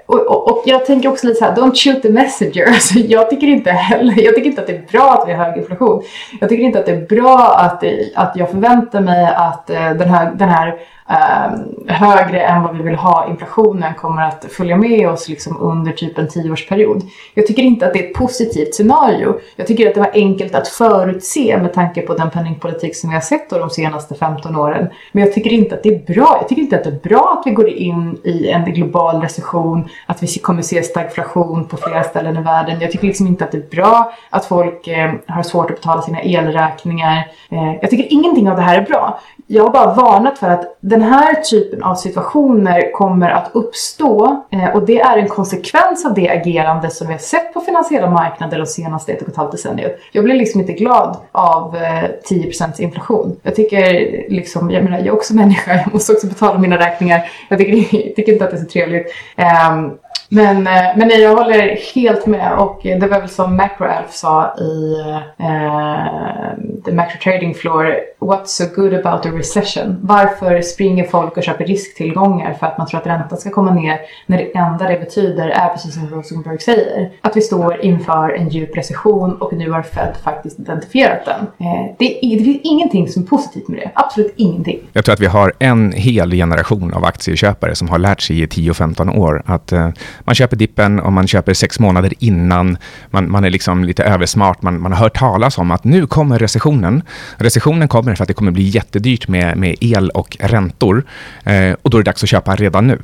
och, 0.07 0.27
och, 0.27 0.51
och, 0.51 0.63
jag 0.67 0.87
tänker 0.87 1.09
också 1.09 1.27
lite 1.27 1.39
så 1.39 1.45
här, 1.45 1.55
don't 1.55 1.75
shoot 1.75 2.03
the 2.03 2.11
messenger. 2.11 2.67
Alltså, 2.69 2.99
jag 2.99 3.31
tycker 3.31 3.47
inte 3.47 3.71
heller, 3.71 4.23
jag 4.23 4.35
tycker 4.35 4.51
inte 4.51 4.61
att 4.61 4.67
det 4.67 4.77
är 4.77 4.87
bra 4.93 5.13
att 5.13 5.29
vi 5.29 5.33
har 5.33 5.45
hög 5.45 5.59
inflation. 5.59 6.03
Jag 6.41 6.49
tycker 6.49 6.65
inte 6.65 6.79
att 6.79 6.87
det 6.87 6.93
är 6.93 7.07
bra 7.07 7.55
att, 7.59 7.85
att 8.15 8.37
jag 8.37 8.51
förväntar 8.51 9.01
mig 9.01 9.27
att 9.37 9.71
eh, 9.71 9.91
den 9.91 10.09
här, 10.09 10.33
den 10.35 10.49
här 10.49 10.75
Ehm, 11.11 11.87
högre 11.89 12.41
än 12.41 12.63
vad 12.63 12.77
vi 12.77 12.83
vill 12.83 12.95
ha 12.95 13.27
inflationen 13.31 13.95
kommer 13.95 14.23
att 14.23 14.45
följa 14.51 14.77
med 14.77 15.09
oss 15.09 15.29
liksom 15.29 15.61
under 15.61 15.93
typ 15.93 16.19
en 16.19 16.29
tioårsperiod. 16.29 17.03
Jag 17.35 17.47
tycker 17.47 17.63
inte 17.63 17.87
att 17.87 17.93
det 17.93 18.05
är 18.05 18.11
ett 18.11 18.15
positivt 18.15 18.75
scenario. 18.75 19.41
Jag 19.57 19.67
tycker 19.67 19.89
att 19.89 19.95
det 19.95 20.01
var 20.01 20.11
enkelt 20.15 20.55
att 20.55 20.69
förutse 20.69 21.59
med 21.63 21.73
tanke 21.73 22.03
på 22.03 22.15
den 22.15 22.31
penningpolitik 22.31 22.97
som 22.97 23.11
vi 23.11 23.15
har 23.15 23.21
sett 23.21 23.51
de 23.51 23.71
senaste 23.71 24.15
15 24.15 24.57
åren. 24.57 24.89
Men 25.13 25.25
jag 25.25 25.35
tycker 25.35 25.53
inte 25.53 25.75
att 25.75 25.83
det 25.83 25.89
är 25.89 26.15
bra. 26.15 26.37
Jag 26.41 26.49
tycker 26.49 26.63
inte 26.63 26.77
att 26.77 26.85
det 26.85 26.91
är 26.91 27.09
bra 27.09 27.37
att 27.39 27.47
vi 27.47 27.51
går 27.51 27.69
in 27.69 28.19
i 28.25 28.49
en 28.49 28.65
global 28.65 29.23
recession, 29.23 29.89
att 30.07 30.23
vi 30.23 30.27
kommer 30.27 30.63
se 30.63 30.83
stagflation 30.83 31.65
på 31.65 31.77
flera 31.77 32.03
ställen 32.03 32.37
i 32.37 32.43
världen. 32.43 32.81
Jag 32.81 32.91
tycker 32.91 33.07
liksom 33.07 33.27
inte 33.27 33.45
att 33.45 33.53
det 33.53 33.59
är 33.59 33.77
bra 33.77 34.13
att 34.31 34.45
folk 34.45 34.89
eh, 34.89 35.13
har 35.27 35.43
svårt 35.43 35.71
att 35.71 35.77
betala 35.77 36.03
sina 36.03 36.23
elräkningar. 36.23 37.17
Eh, 37.51 37.75
jag 37.81 37.91
tycker 37.91 38.13
ingenting 38.13 38.51
av 38.51 38.57
det 38.57 38.63
här 38.63 38.79
är 38.79 38.87
bra. 38.87 39.21
Jag 39.47 39.65
har 39.65 39.71
bara 39.71 39.95
varnat 39.95 40.39
för 40.39 40.51
att 40.51 40.77
den 40.81 41.00
här 41.03 41.35
typen 41.35 41.83
av 41.83 41.95
situationer 41.95 42.93
kommer 42.93 43.31
att 43.31 43.51
uppstå 43.53 44.43
eh, 44.51 44.69
och 44.75 44.87
det 44.87 45.01
är 45.01 45.19
en 45.19 45.29
konsekvens 45.29 46.07
av 46.07 46.15
det 46.15 46.29
agerande 46.29 46.91
som 46.91 47.07
vi 47.07 47.13
har 47.13 47.19
sett 47.19 47.55
på 47.55 47.61
finansiella 47.61 48.11
marknader 48.11 48.59
de 48.59 48.67
senaste 48.67 49.13
ett 49.13 49.23
och 49.23 49.29
ett 49.29 49.37
halvt 49.37 49.53
decenniet. 49.53 50.01
Jag 50.13 50.25
blir 50.25 50.35
liksom 50.35 50.61
inte 50.61 50.73
glad 50.73 51.17
av 51.33 51.77
eh, 51.77 52.05
10% 52.31 52.81
inflation. 52.81 53.37
Jag 53.43 53.55
tycker 53.55 53.93
liksom, 54.29 54.71
jag 54.71 54.85
menar 54.85 54.99
jag 54.99 55.07
är 55.07 55.15
också 55.15 55.35
människa, 55.35 55.75
jag 55.85 55.93
måste 55.93 56.13
också 56.13 56.27
betala 56.27 56.59
mina 56.59 56.79
räkningar. 56.79 57.31
Jag 57.49 57.59
tycker, 57.59 57.97
jag 58.05 58.15
tycker 58.17 58.33
inte 58.33 58.45
att 58.45 58.51
det 58.51 58.57
är 58.57 58.61
så 58.61 58.71
trevligt. 58.71 59.15
Ehm, 59.37 59.91
men, 60.33 60.67
eh, 60.67 60.97
men 60.97 61.09
nej, 61.09 61.21
jag 61.21 61.37
håller 61.37 61.95
helt 61.95 62.27
med 62.27 62.59
och 62.59 62.81
det 62.83 63.07
var 63.07 63.21
väl 63.21 63.29
som 63.29 63.57
MacroAlf 63.57 64.13
sa 64.13 64.55
i 64.59 64.95
uh, 65.41 66.83
The 66.85 66.93
Macro 66.93 67.19
Trading 67.23 67.55
Floor 67.55 67.97
What's 68.21 68.47
so 68.47 68.65
good 68.75 68.95
about 68.95 69.27
a 69.27 69.31
recession? 69.33 69.99
Varför 70.03 70.63
springer 70.63 70.90
ringer 70.91 71.05
folk 71.05 71.37
och 71.37 71.43
köper 71.43 71.65
risktillgångar 71.65 72.55
för 72.55 72.67
att 72.67 72.79
man 72.79 72.87
tror 72.87 73.01
att 73.01 73.07
räntan 73.07 73.39
ska 73.39 73.51
komma 73.51 73.75
ner 73.75 73.99
när 74.27 74.39
det 74.39 74.57
enda 74.59 74.89
det 74.89 75.01
betyder 75.01 75.49
är 75.49 75.69
precis 75.69 75.95
som 75.95 76.09
Rosenberg 76.09 76.59
säger. 76.59 77.11
Att 77.21 77.37
vi 77.37 77.41
står 77.41 77.81
inför 77.81 78.31
en 78.31 78.49
djup 78.49 78.77
recession 78.77 79.35
och 79.35 79.53
nu 79.53 79.71
har 79.71 79.83
Fed 79.83 80.17
faktiskt 80.25 80.61
identifierat 80.61 81.25
den. 81.25 81.41
Eh, 81.41 81.95
det, 81.99 82.27
är, 82.27 82.39
det 82.39 82.45
finns 82.45 82.61
ingenting 82.63 83.09
som 83.09 83.23
är 83.23 83.27
positivt 83.27 83.69
med 83.69 83.79
det. 83.79 83.91
Absolut 83.95 84.35
ingenting. 84.37 84.79
Jag 84.93 85.05
tror 85.05 85.13
att 85.13 85.21
vi 85.21 85.27
har 85.27 85.53
en 85.59 85.93
hel 85.93 86.31
generation 86.31 86.95
av 86.95 87.05
aktieköpare 87.05 87.75
som 87.75 87.89
har 87.89 87.99
lärt 87.99 88.21
sig 88.21 88.41
i 88.41 88.47
10-15 88.47 89.19
år 89.19 89.43
att 89.47 89.73
eh, 89.73 89.89
man 90.21 90.35
köper 90.35 90.57
dippen 90.57 91.01
och 91.01 91.13
man 91.13 91.27
köper 91.27 91.55
sex 91.55 91.81
månader 91.81 92.13
innan. 92.19 92.79
Man, 93.11 93.31
man 93.31 93.45
är 93.45 93.51
liksom 93.51 93.85
lite 93.85 94.05
översmart. 94.05 94.63
Man, 94.63 94.81
man 94.81 94.93
har 94.93 94.99
hört 94.99 95.19
talas 95.19 95.59
om 95.59 95.71
att 95.71 95.85
nu 95.85 96.07
kommer 96.07 96.39
recessionen. 96.39 97.03
Recessionen 97.37 97.89
kommer 97.89 98.15
för 98.15 98.25
att 98.25 98.29
det 98.29 98.35
kommer 98.35 98.53
bli 98.53 98.65
jättedyrt 98.65 99.29
med, 99.29 99.57
med 99.57 99.77
el 99.81 100.11
och 100.11 100.37
räntor. 100.71 101.05
eh, 101.45 101.77
och 101.83 101.91
då 101.91 101.99
är 101.99 102.03
det 102.03 102.11
dags 102.11 102.23
att 102.23 102.29
köpa 102.29 102.57
redan 102.57 102.87
nu. 102.87 102.99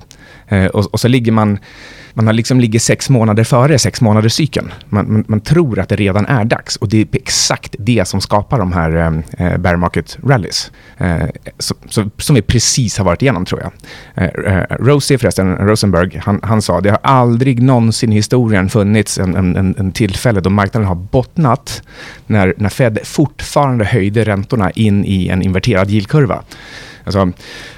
Eh, 0.49 0.67
och, 0.67 0.87
och 0.93 1.01
så 1.01 1.09
ligger 1.09 1.33
man 1.33 1.59
man 2.17 2.27
har 2.27 2.35
liksom 2.35 2.61
ligger 2.61 2.79
sex 2.79 3.11
månader 3.11 3.45
före 3.45 3.79
sex 3.79 4.01
månaders 4.01 4.33
cykeln. 4.33 4.73
Man, 4.89 5.13
man, 5.13 5.25
man, 5.29 5.41
tror 5.41 5.79
att 5.79 5.89
det 5.89 5.97
redan 5.97 6.27
är 6.27 6.45
dags 6.45 6.77
och 6.77 6.89
det 6.89 7.01
är 7.01 7.07
exakt 7.13 7.77
det 7.79 8.09
som 8.09 8.21
skapar 8.21 8.59
de 8.59 8.73
här 8.73 8.97
eh, 8.97 9.47
eh 9.47 9.59
bear 9.59 9.77
market 9.77 10.19
rallies. 10.25 10.73
Eh, 10.99 11.29
så, 11.59 11.75
så, 11.89 12.11
som 12.19 12.35
vi 12.35 12.43
precis 12.43 12.99
har 12.99 13.05
varit 13.05 13.23
igenom 13.23 13.45
tror 13.45 13.61
jag. 13.61 13.73
Eh, 14.15 14.55
eh 14.55 14.77
Rosie 14.81 15.19
förresten, 15.19 15.57
Rosenberg, 15.57 16.21
han, 16.25 16.41
han, 16.43 16.63
sa 16.63 16.81
det 16.81 16.91
har 16.91 17.01
aldrig 17.03 17.63
någonsin 17.63 18.13
i 18.13 18.17
historien 18.17 18.69
funnits 18.69 19.19
en, 19.19 19.37
en, 19.37 19.57
en, 19.57 19.75
en 19.79 19.93
tillfälle 19.93 20.41
då 20.41 20.51
marknaden 20.51 20.89
har 20.89 20.95
bottnat 20.95 21.83
när, 22.27 22.55
när 22.57 22.69
Fed 22.69 22.99
fortfarande 23.05 23.85
höjde 23.85 24.25
räntorna 24.25 24.71
in 24.71 25.05
i 25.05 25.29
en 25.29 25.43
inverterad 25.43 25.91
yieldkurva. 25.91 26.43
Alltså, 27.07 27.31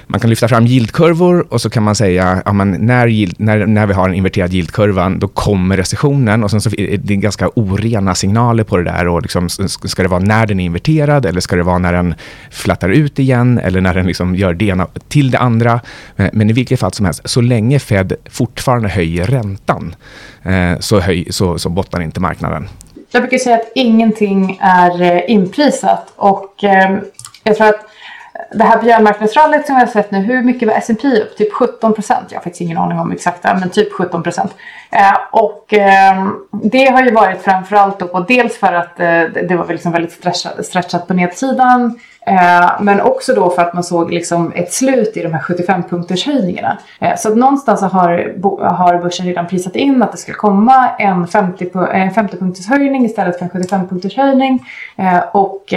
man 0.07 0.19
kan 0.19 0.29
lyfta 0.29 0.47
fram 0.47 0.65
yieldkurvor 0.65 1.45
och 1.49 1.61
så 1.61 1.69
kan 1.69 1.83
man 1.83 1.95
säga 1.95 2.41
ja, 2.45 2.53
när, 2.53 3.07
yield, 3.07 3.35
när, 3.37 3.65
när 3.65 3.87
vi 3.87 3.93
har 3.93 4.09
en 4.09 4.15
inverterad 4.15 4.53
yieldkurva, 4.53 5.09
då 5.09 5.27
kommer 5.27 5.77
recessionen 5.77 6.43
och 6.43 6.51
sen 6.51 6.61
så 6.61 6.69
är 6.77 6.97
det 6.97 7.15
ganska 7.15 7.49
orena 7.55 8.15
signaler 8.15 8.63
på 8.63 8.77
det 8.77 8.83
där. 8.83 9.07
Och 9.07 9.21
liksom, 9.21 9.49
ska 9.49 10.03
det 10.03 10.09
vara 10.09 10.19
när 10.19 10.47
den 10.47 10.59
är 10.59 10.65
inverterad 10.65 11.25
eller 11.25 11.41
ska 11.41 11.55
det 11.55 11.63
vara 11.63 11.77
när 11.77 11.93
den 11.93 12.15
flattar 12.51 12.89
ut 12.89 13.19
igen 13.19 13.59
eller 13.63 13.81
när 13.81 13.93
den 13.93 14.07
liksom 14.07 14.35
gör 14.35 14.53
det 14.53 14.65
ena 14.65 14.87
till 15.07 15.31
det 15.31 15.39
andra. 15.39 15.81
Eh, 16.17 16.29
men 16.33 16.49
i 16.49 16.53
vilket 16.53 16.79
fall 16.79 16.93
som 16.93 17.05
helst, 17.05 17.21
så 17.25 17.41
länge 17.41 17.79
Fed 17.79 18.13
fortfarande 18.29 18.89
höjer 18.89 19.25
räntan 19.25 19.95
eh, 20.43 20.79
så, 20.79 20.99
höj, 20.99 21.27
så, 21.29 21.59
så 21.59 21.69
bottnar 21.69 22.01
inte 22.01 22.19
marknaden. 22.19 22.69
Jag 23.11 23.21
brukar 23.21 23.37
säga 23.37 23.55
att 23.55 23.71
ingenting 23.75 24.59
är 24.61 25.01
eh, 25.01 25.31
inprisat 25.31 26.13
och 26.15 26.55
jag 27.43 27.57
tror 27.57 27.67
att 27.67 27.88
det 28.51 28.63
här 28.63 28.81
björnmarknadsrallyt 28.81 29.65
som 29.65 29.75
vi 29.75 29.81
har 29.81 29.87
sett 29.87 30.11
nu, 30.11 30.19
hur 30.19 30.43
mycket 30.43 30.67
var 30.67 30.75
S&P 30.75 31.07
upp? 31.07 31.37
Typ 31.37 31.53
17 31.53 31.93
procent. 31.93 32.25
Jag 32.29 32.37
har 32.37 32.43
faktiskt 32.43 32.61
ingen 32.61 32.77
aning 32.77 32.99
om 32.99 33.11
exakta, 33.11 33.53
men 33.59 33.69
typ 33.69 33.93
17 33.93 34.23
procent. 34.23 34.55
Eh, 34.91 35.17
och 35.31 35.73
eh, 35.73 36.27
det 36.51 36.85
har 36.85 37.03
ju 37.03 37.11
varit 37.11 37.41
framförallt 37.41 37.99
då 37.99 38.07
på 38.07 38.19
dels 38.19 38.57
för 38.57 38.73
att 38.73 38.99
eh, 38.99 39.21
det 39.47 39.55
var 39.55 39.67
liksom 39.67 39.91
väldigt 39.91 40.11
stretchat, 40.11 40.65
stretchat 40.65 41.07
på 41.07 41.13
nedsidan. 41.13 41.99
Eh, 42.29 42.71
men 42.81 43.01
också 43.01 43.33
då 43.33 43.49
för 43.49 43.61
att 43.61 43.73
man 43.73 43.83
såg 43.83 44.13
liksom 44.13 44.51
ett 44.55 44.73
slut 44.73 45.17
i 45.17 45.23
de 45.23 45.33
här 45.33 45.39
75-punkters 45.39 46.25
höjningarna. 46.25 46.77
Eh, 46.99 47.15
så 47.17 47.29
att 47.29 47.37
någonstans 47.37 47.81
har, 47.81 48.33
har 48.63 48.97
börsen 48.97 49.25
redan 49.25 49.47
prisat 49.47 49.75
in 49.75 50.03
att 50.03 50.11
det 50.11 50.17
ska 50.17 50.33
komma 50.33 50.89
en 50.99 51.27
50-punkters 51.27 52.71
eh, 52.71 52.77
höjning 52.77 53.05
istället 53.05 53.39
för 53.39 53.45
en 53.45 53.51
75-punkters 53.51 54.17
höjning. 54.17 54.65
Och, 55.31 55.73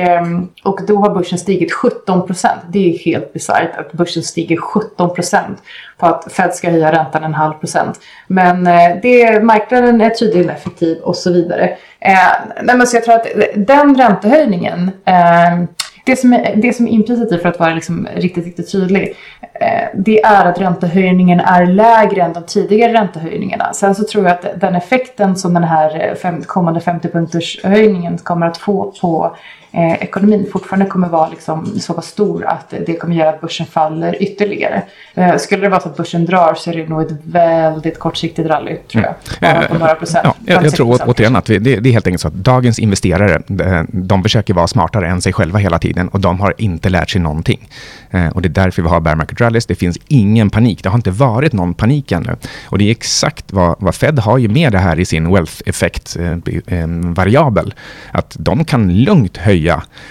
och 0.64 0.80
då 0.87 0.96
har 0.96 1.11
börsen 1.14 1.38
stigit 1.38 1.72
17 1.72 2.26
procent. 2.26 2.62
Det 2.68 2.94
är 2.94 2.98
helt 2.98 3.33
bisarrt 3.33 3.77
att 3.77 3.92
börsen 3.92 4.22
stiger 4.22 4.57
17 4.57 5.14
procent 5.14 5.62
på 5.98 6.07
att 6.07 6.33
Fed 6.33 6.55
ska 6.55 6.70
höja 6.70 6.92
räntan 6.92 7.25
en 7.25 7.35
halv 7.35 7.55
procent. 7.55 8.01
Men 8.27 8.66
eh, 8.66 8.96
det, 9.03 9.44
marknaden 9.44 10.01
är 10.01 10.11
tydligen 10.11 10.51
effektiv 10.51 10.98
och 10.98 11.16
så 11.16 11.33
vidare. 11.33 11.64
Eh, 12.01 12.14
nej, 12.62 12.77
men 12.77 12.87
så 12.87 12.96
jag 12.96 13.05
tror 13.05 13.14
att 13.14 13.27
den 13.55 13.96
räntehöjningen 13.96 14.90
eh, 15.05 15.64
det 16.05 16.16
som 16.16 16.33
är, 16.33 16.57
det 16.57 16.72
som 16.72 16.87
är 16.87 16.90
implicit 16.90 17.33
i, 17.33 17.38
för 17.38 17.48
att 17.48 17.59
vara 17.59 17.75
liksom 17.75 18.09
riktigt, 18.14 18.44
riktigt 18.44 18.72
tydlig, 18.72 19.16
eh, 19.40 19.88
det 19.94 20.22
är 20.22 20.44
att 20.44 20.61
räntehöjningen 20.61 21.40
är 21.40 21.66
lägre 21.66 22.22
än 22.22 22.33
de 22.33 22.42
tidigare 22.42 22.92
räntehöjningarna. 22.92 23.72
Sen 23.72 23.94
så 23.94 24.05
tror 24.05 24.25
jag 24.25 24.33
att 24.33 24.61
den 24.61 24.75
effekten 24.75 25.37
som 25.37 25.55
den 25.55 25.64
här 25.64 26.09
eh, 26.09 26.14
fem, 26.14 26.42
kommande 26.42 26.81
50 26.81 27.09
punkters 27.09 27.64
höjningen 27.64 28.18
kommer 28.18 28.46
att 28.46 28.59
få 28.59 28.94
på 29.01 29.37
eh, 29.72 30.02
ekonomin 30.02 30.46
fortfarande 30.52 30.87
kommer 30.87 31.08
vara 31.08 31.28
liksom 31.28 31.80
så 31.80 31.94
pass 31.94 32.06
stor 32.06 32.46
att 32.46 32.74
det 32.87 32.96
kommer 32.96 33.16
göra 33.16 33.28
att 33.28 33.40
börsen 33.40 33.66
faller 33.66 34.22
ytterligare. 34.22 34.82
Eh, 35.14 35.37
skulle 35.37 35.62
det 35.62 35.68
vara 35.68 35.80
så 35.80 35.88
att 35.88 35.96
börsen 35.96 36.24
drar 36.24 36.54
så 36.54 36.70
är 36.70 36.76
det 36.76 36.88
nog 36.88 37.02
ett 37.02 37.12
väldigt 37.22 37.98
kortsiktigt 37.98 38.48
rally 38.48 38.76
tror 38.76 39.04
jag. 39.04 39.14
Mm. 39.50 39.61
Bara 39.61 39.68
på 39.68 39.78
några 39.78 39.94
procent. 39.94 40.24
Ja, 40.24 40.35
jag, 40.46 40.64
jag 40.64 40.72
tror 40.72 40.98
återigen 41.06 41.37
att 41.37 41.50
vi, 41.50 41.58
det, 41.58 41.80
det, 41.80 41.88
är 41.88 41.92
helt 41.92 42.06
enkelt 42.06 42.20
så 42.20 42.28
att 42.28 42.35
dagens 42.35 42.78
investerare, 42.78 43.42
de, 43.46 43.87
de 43.90 44.22
försöker 44.22 44.54
vara 44.54 44.66
smartare 44.66 45.08
än 45.08 45.22
sig 45.22 45.32
själva 45.32 45.58
hela 45.58 45.78
tiden 45.78 46.08
och 46.08 46.20
de 46.20 46.40
har 46.40 46.54
inte 46.58 46.88
lärt 46.88 47.11
sig 47.11 47.20
någonting. 47.20 47.68
Eh, 48.11 48.28
och 48.28 48.42
det 48.42 48.48
är 48.48 48.50
därför 48.50 48.82
vi 48.82 48.88
har 48.88 49.00
bear 49.00 49.16
market 49.16 49.40
rallies. 49.40 49.66
Det 49.66 49.74
finns 49.74 49.98
ingen 50.08 50.50
panik. 50.50 50.82
Det 50.82 50.88
har 50.88 50.96
inte 50.96 51.11
varit 51.11 51.52
någon 51.52 51.74
panik 51.74 52.12
ännu. 52.12 52.37
Och 52.64 52.78
det 52.78 52.85
är 52.85 52.90
exakt 52.90 53.52
vad, 53.52 53.76
vad 53.78 53.94
Fed 53.94 54.18
har 54.18 54.38
ju 54.38 54.48
med 54.48 54.72
det 54.72 54.78
här 54.78 55.00
i 55.00 55.04
sin 55.04 55.32
wealth 55.32 55.62
effect-variabel. 55.66 57.66
Eh, 57.66 58.18
att 58.18 58.37
de 58.38 58.64
kan 58.64 58.94
lugnt 58.94 59.37
höja 59.37 59.62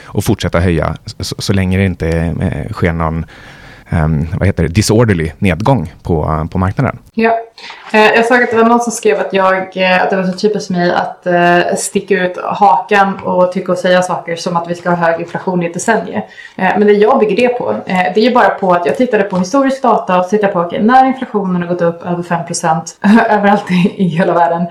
och 0.04 0.24
fortsätta 0.24 0.60
höja 0.60 0.96
så, 1.06 1.36
så 1.40 1.54
länge 1.54 1.78
det 1.78 1.86
inte 1.86 2.10
eh, 2.42 2.72
sker 2.72 2.94
någon 2.94 3.26
um, 3.90 4.28
vad 4.38 4.48
heter 4.48 4.64
det, 4.64 4.70
disorderly 4.70 5.32
nedgång 5.38 5.94
på, 6.04 6.48
på 6.52 6.58
marknaden. 6.58 6.98
Ja, 7.14 7.38
Eh, 7.94 8.16
jag 8.16 8.26
såg 8.26 8.44
att 8.44 8.50
det 8.50 8.58
var 8.58 8.64
någon 8.64 8.80
som 8.80 8.92
skrev 8.92 9.20
att, 9.20 9.34
jag, 9.34 9.78
eh, 9.78 10.04
att 10.04 10.10
det 10.10 10.16
var 10.16 10.24
så 10.24 10.38
typiskt 10.38 10.70
mig 10.70 10.92
att 10.92 11.28
eh, 11.28 11.76
sticka 11.78 12.14
ut 12.16 12.38
hakan 12.44 13.18
och 13.24 13.52
tycka 13.52 13.72
och 13.72 13.78
säga 13.78 14.02
saker 14.02 14.36
som 14.36 14.58
att 14.58 14.70
vi 14.70 14.76
ska 14.76 14.90
ha 14.90 14.96
hög 14.96 15.22
inflation 15.22 15.64
i 15.64 15.66
ett 15.66 15.74
decennium. 15.74 16.22
Men 16.56 16.88
det 16.88 16.94
jag 16.94 17.20
bygger 17.20 17.36
det 17.36 17.48
på, 17.48 17.76
det 17.86 18.18
är 18.18 18.20
ju 18.20 18.34
bara 18.34 18.50
på 18.50 18.74
att 18.74 18.86
jag 18.86 18.98
tittade 18.98 19.24
på 19.24 19.38
historisk 19.38 19.82
data 19.82 20.20
och 20.20 20.30
tittade 20.30 20.54
på 20.54 20.60
okay, 20.60 20.82
när 20.82 21.06
inflationen 21.06 21.62
har 21.62 21.70
gått 21.70 21.82
upp 21.82 22.06
över 22.06 22.24
5% 22.24 22.82
överallt 23.30 23.72
i, 23.72 24.04
hela 24.04 24.34
världen 24.34 24.66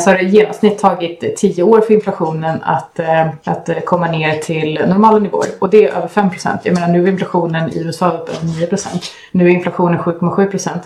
så 0.00 0.10
har 0.10 0.16
det 0.16 0.22
i 0.22 0.28
genomsnitt 0.28 0.78
tagit 0.78 1.36
10 1.36 1.62
år 1.62 1.80
för 1.80 1.94
inflationen 1.94 2.62
att, 2.62 3.00
att 3.44 3.84
komma 3.84 4.06
ner 4.06 4.38
till 4.38 4.80
normala 4.88 5.18
nivåer 5.18 5.48
och 5.58 5.70
det 5.70 5.84
är 5.84 5.96
över 5.96 6.08
5%. 6.08 6.58
Jag 6.62 6.74
menar 6.74 6.88
nu 6.88 7.02
är 7.02 7.08
inflationen 7.08 7.70
i 7.72 7.78
USA 7.78 8.10
upp 8.10 8.28
över 8.28 8.76
9% 8.76 9.12
Nu 9.30 9.44
är 9.44 9.50
inflationen 9.50 10.00
7,7%. 10.00 10.78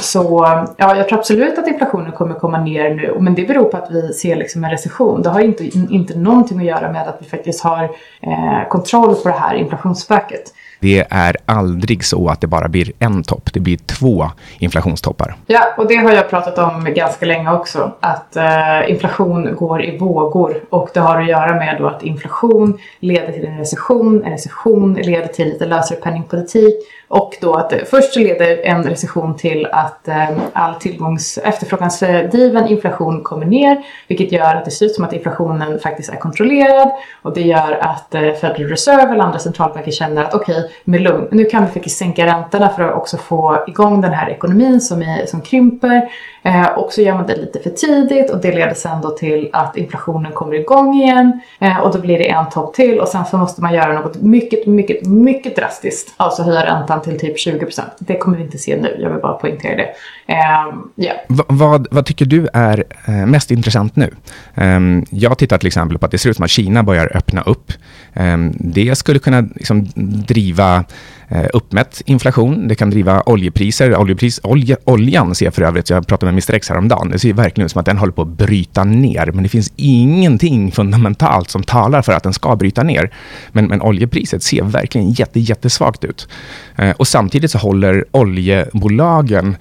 så 0.00 0.64
ja, 0.76 0.96
jag 0.96 1.08
tror 1.08 1.18
absolut 1.18 1.58
att 1.58 1.68
inflationen 1.68 2.12
kommer 2.12 2.34
komma 2.34 2.60
ner 2.60 2.94
nu. 2.94 3.16
Men 3.20 3.34
det 3.34 3.44
beror 3.44 3.64
på 3.64 3.76
att 3.76 3.90
vi 3.90 4.12
ser 4.12 4.36
liksom 4.36 4.64
en 4.64 4.70
recession. 4.70 5.22
Det 5.22 5.28
har 5.28 5.40
inte, 5.40 5.64
inte 5.64 6.18
någonting 6.18 6.58
att 6.58 6.64
göra 6.64 6.92
med 6.92 7.08
att 7.08 7.16
vi 7.20 7.26
faktiskt 7.26 7.64
har 7.64 7.84
eh, 8.20 8.68
kontroll 8.68 9.14
på 9.14 9.28
det 9.28 9.34
här 9.34 9.54
inflationsspöket. 9.54 10.54
Det 10.80 11.06
är 11.10 11.36
aldrig 11.46 12.04
så 12.04 12.28
att 12.28 12.40
det 12.40 12.46
bara 12.46 12.68
blir 12.68 12.92
en 12.98 13.22
topp. 13.22 13.50
Det 13.52 13.60
blir 13.60 13.76
två 13.76 14.30
inflationstoppar. 14.58 15.36
Ja, 15.46 15.74
och 15.76 15.88
det 15.88 15.96
har 15.96 16.12
jag 16.12 16.30
pratat 16.30 16.58
om 16.58 16.94
ganska 16.94 17.26
länge 17.26 17.52
också. 17.52 17.92
Att 18.00 18.36
eh, 18.36 18.90
inflation 18.90 19.54
går 19.56 19.84
i 19.84 19.98
vågor. 19.98 20.64
Och 20.70 20.90
det 20.94 21.00
har 21.00 21.20
att 21.20 21.28
göra 21.28 21.54
med 21.54 21.76
då 21.78 21.86
att 21.86 22.02
inflation 22.02 22.78
leder 23.00 23.32
till 23.32 23.46
en 23.46 23.58
recession. 23.58 24.24
En 24.24 24.30
recession 24.30 24.94
leder 24.94 25.26
till 25.26 25.48
lite 25.48 25.66
lösare 25.66 25.98
penningpolitik. 25.98 26.74
Och 27.08 27.36
då 27.40 27.54
att 27.54 27.72
eh, 27.72 27.78
först 27.90 28.12
så 28.12 28.20
leder 28.20 28.66
en 28.66 28.84
recession 28.84 29.36
till 29.36 29.66
att 29.66 30.08
eh, 30.08 30.30
all 30.52 30.74
tillgångs 30.74 31.38
efterfrågansdriven 31.38 32.68
inflation 32.68 33.22
kommer 33.22 33.46
ner. 33.46 33.82
Vilket 34.08 34.32
gör 34.32 34.54
att 34.54 34.64
det 34.64 34.70
ser 34.70 34.86
ut 34.86 34.94
som 34.94 35.04
att 35.04 35.12
inflationen 35.12 35.78
faktiskt 35.78 36.10
är 36.10 36.16
kontrollerad. 36.16 36.90
Och 37.22 37.34
det 37.34 37.42
gör 37.42 37.78
att 37.80 38.14
eh, 38.14 38.20
Federal 38.20 38.68
Reserve 38.68 39.12
eller 39.12 39.24
andra 39.24 39.38
centralbanker 39.38 39.90
känner 39.90 40.24
att 40.24 40.34
okej, 40.34 40.58
okay, 40.58 40.67
med 40.84 41.00
lugn, 41.00 41.28
nu 41.30 41.44
kan 41.44 41.66
vi 41.66 41.72
faktiskt 41.72 41.98
sänka 41.98 42.26
räntorna 42.26 42.68
för 42.68 42.82
att 42.82 42.94
också 42.94 43.16
få 43.16 43.64
igång 43.68 44.00
den 44.00 44.12
här 44.12 44.30
ekonomin 44.30 44.80
som, 44.80 45.02
är, 45.02 45.26
som 45.26 45.40
krymper. 45.40 46.10
Eh, 46.42 46.66
och 46.66 46.92
så 46.92 47.02
gör 47.02 47.14
man 47.14 47.26
det 47.26 47.36
lite 47.36 47.60
för 47.60 47.70
tidigt 47.70 48.30
och 48.30 48.40
det 48.40 48.54
leder 48.54 48.74
sen 48.74 49.00
då 49.00 49.10
till 49.10 49.48
att 49.52 49.76
inflationen 49.76 50.32
kommer 50.32 50.54
igång 50.54 50.94
igen. 50.94 51.40
Eh, 51.58 51.78
och 51.78 51.92
då 51.92 52.00
blir 52.00 52.18
det 52.18 52.30
en 52.30 52.48
topp 52.48 52.74
till 52.74 53.00
och 53.00 53.08
sen 53.08 53.24
så 53.26 53.38
måste 53.38 53.62
man 53.62 53.74
göra 53.74 54.00
något 54.00 54.22
mycket, 54.22 54.66
mycket, 54.66 55.06
mycket 55.06 55.56
drastiskt. 55.56 56.14
Alltså 56.16 56.42
höja 56.42 56.66
räntan 56.66 57.02
till 57.02 57.18
typ 57.18 57.36
20%. 57.36 57.82
Det 57.98 58.18
kommer 58.18 58.36
vi 58.36 58.42
inte 58.42 58.58
se 58.58 58.76
nu, 58.76 58.96
jag 58.98 59.10
vill 59.10 59.20
bara 59.20 59.32
poängtera 59.32 59.76
det. 59.76 59.88
Ehm, 60.26 60.90
yeah. 60.96 61.16
vad, 61.28 61.86
vad 61.90 62.06
tycker 62.06 62.24
du 62.24 62.48
är 62.52 62.84
eh, 63.06 63.26
mest 63.26 63.50
intressant 63.50 63.96
nu? 63.96 64.14
Um, 64.54 65.06
jag 65.10 65.38
tittar 65.38 65.58
till 65.58 65.66
exempel 65.66 65.98
på 65.98 66.06
att 66.06 66.12
det 66.12 66.18
ser 66.18 66.30
ut 66.30 66.36
som 66.36 66.44
att 66.44 66.50
Kina 66.50 66.82
börjar 66.82 67.16
öppna 67.16 67.42
upp. 67.42 67.72
Um, 68.14 68.52
det 68.60 68.98
skulle 68.98 69.18
kunna 69.18 69.40
liksom, 69.40 69.88
driva 70.26 70.84
Eh, 71.30 71.46
uppmätt 71.52 72.02
inflation. 72.06 72.68
Det 72.68 72.74
kan 72.74 72.90
driva 72.90 73.22
oljepriser. 73.26 73.96
Oljepris, 73.96 74.40
olja, 74.42 74.76
oljan 74.84 75.34
ser 75.34 75.46
jag 75.46 75.54
för 75.54 75.62
övrigt, 75.62 75.90
jag 75.90 76.06
pratade 76.06 76.32
med 76.32 76.42
Mr 76.42 76.54
X 76.54 76.68
häromdagen, 76.68 77.10
det 77.10 77.18
ser 77.18 77.32
verkligen 77.32 77.64
ut 77.64 77.72
som 77.72 77.80
att 77.80 77.86
den 77.86 77.98
håller 77.98 78.12
på 78.12 78.22
att 78.22 78.28
bryta 78.28 78.84
ner. 78.84 79.30
Men 79.34 79.42
det 79.42 79.48
finns 79.48 79.72
ingenting 79.76 80.72
fundamentalt 80.72 81.50
som 81.50 81.62
talar 81.62 82.02
för 82.02 82.12
att 82.12 82.22
den 82.22 82.32
ska 82.32 82.56
bryta 82.56 82.82
ner. 82.82 83.10
Men, 83.52 83.66
men 83.66 83.82
oljepriset 83.82 84.42
ser 84.42 84.62
verkligen 84.62 85.10
jätte, 85.10 85.40
jättesvagt 85.40 86.04
ut. 86.04 86.28
Eh, 86.76 86.90
och 86.90 87.08
samtidigt 87.08 87.50
så 87.50 87.58
håller 87.58 88.04
oljebolagen 88.10 89.56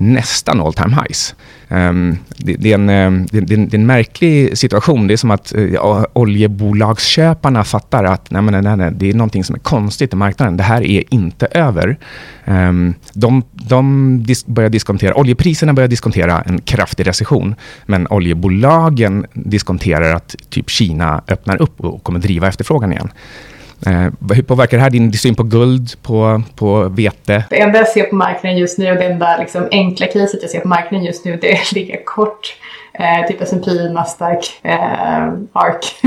nästan 0.00 0.60
all 0.60 0.72
time 0.72 0.94
highs. 0.94 1.34
Um, 1.68 2.18
det, 2.36 2.54
det, 2.54 2.70
är 2.70 2.74
en, 2.74 2.88
ehm, 2.88 3.26
det, 3.30 3.40
det, 3.40 3.54
är 3.54 3.74
en 3.74 3.86
märklig 3.86 4.58
situation. 4.58 5.06
Det 5.06 5.14
är 5.14 5.16
som 5.16 5.30
att 5.30 5.52
uh, 5.56 6.04
oljebolagsköparna 6.12 7.64
fattar 7.64 8.04
att 8.04 8.30
nej, 8.30 8.42
nej, 8.42 8.62
nej, 8.62 8.76
nej, 8.76 8.90
det 8.92 9.10
är 9.10 9.14
någonting 9.14 9.44
som 9.44 9.54
är 9.54 9.60
konstigt 9.60 10.12
i 10.12 10.16
marknaden. 10.16 10.56
Det 10.56 10.62
här 10.62 10.82
är 10.82 11.14
inte 11.14 11.46
över. 11.46 11.98
Um, 12.44 12.94
de 13.12 13.42
de 13.52 14.22
dis 14.22 14.46
börjar 14.46 14.70
diskontera, 14.70 15.14
oljepriserna 15.14 15.72
börjar 15.72 15.88
diskontera 15.88 16.42
en 16.42 16.60
kraftig 16.60 17.06
recession, 17.06 17.54
men 17.86 18.06
oljebolagen 18.10 19.26
diskonterar 19.32 20.14
att 20.14 20.36
typ 20.48 20.70
Kina 20.70 21.22
öppnar 21.28 21.62
upp 21.62 21.80
och 21.80 22.02
kommer 22.02 22.18
driva 22.20 22.48
efterfrågan 22.48 22.92
igen. 22.92 23.08
Eh, 23.86 24.34
hur 24.34 24.42
påverkar 24.42 24.76
det 24.76 24.82
här 24.82 24.90
din 24.90 25.12
syn 25.12 25.34
på 25.34 25.42
guld, 25.42 26.02
på, 26.02 26.42
på 26.56 26.88
vete? 26.88 27.44
Det 27.50 27.60
enda 27.60 27.78
jag 27.78 27.88
ser 27.88 28.04
på 28.04 28.14
marknaden 28.14 28.58
just 28.58 28.78
nu 28.78 28.90
och 28.90 28.96
det 28.96 29.04
enda 29.04 29.36
liksom, 29.36 29.68
enkla 29.70 30.06
caset 30.06 30.42
jag 30.42 30.50
ser 30.50 30.60
på 30.60 30.68
marknaden 30.68 31.06
just 31.06 31.24
nu 31.24 31.38
det 31.40 31.52
är 31.52 31.60
att 31.60 31.72
ligga 31.72 31.96
kort 32.04 32.56
Eh, 32.92 33.26
typ 33.26 33.40
S&P, 33.40 33.70
Nasdaq, 33.70 34.60
eh, 34.62 35.28
ARK. 35.52 35.84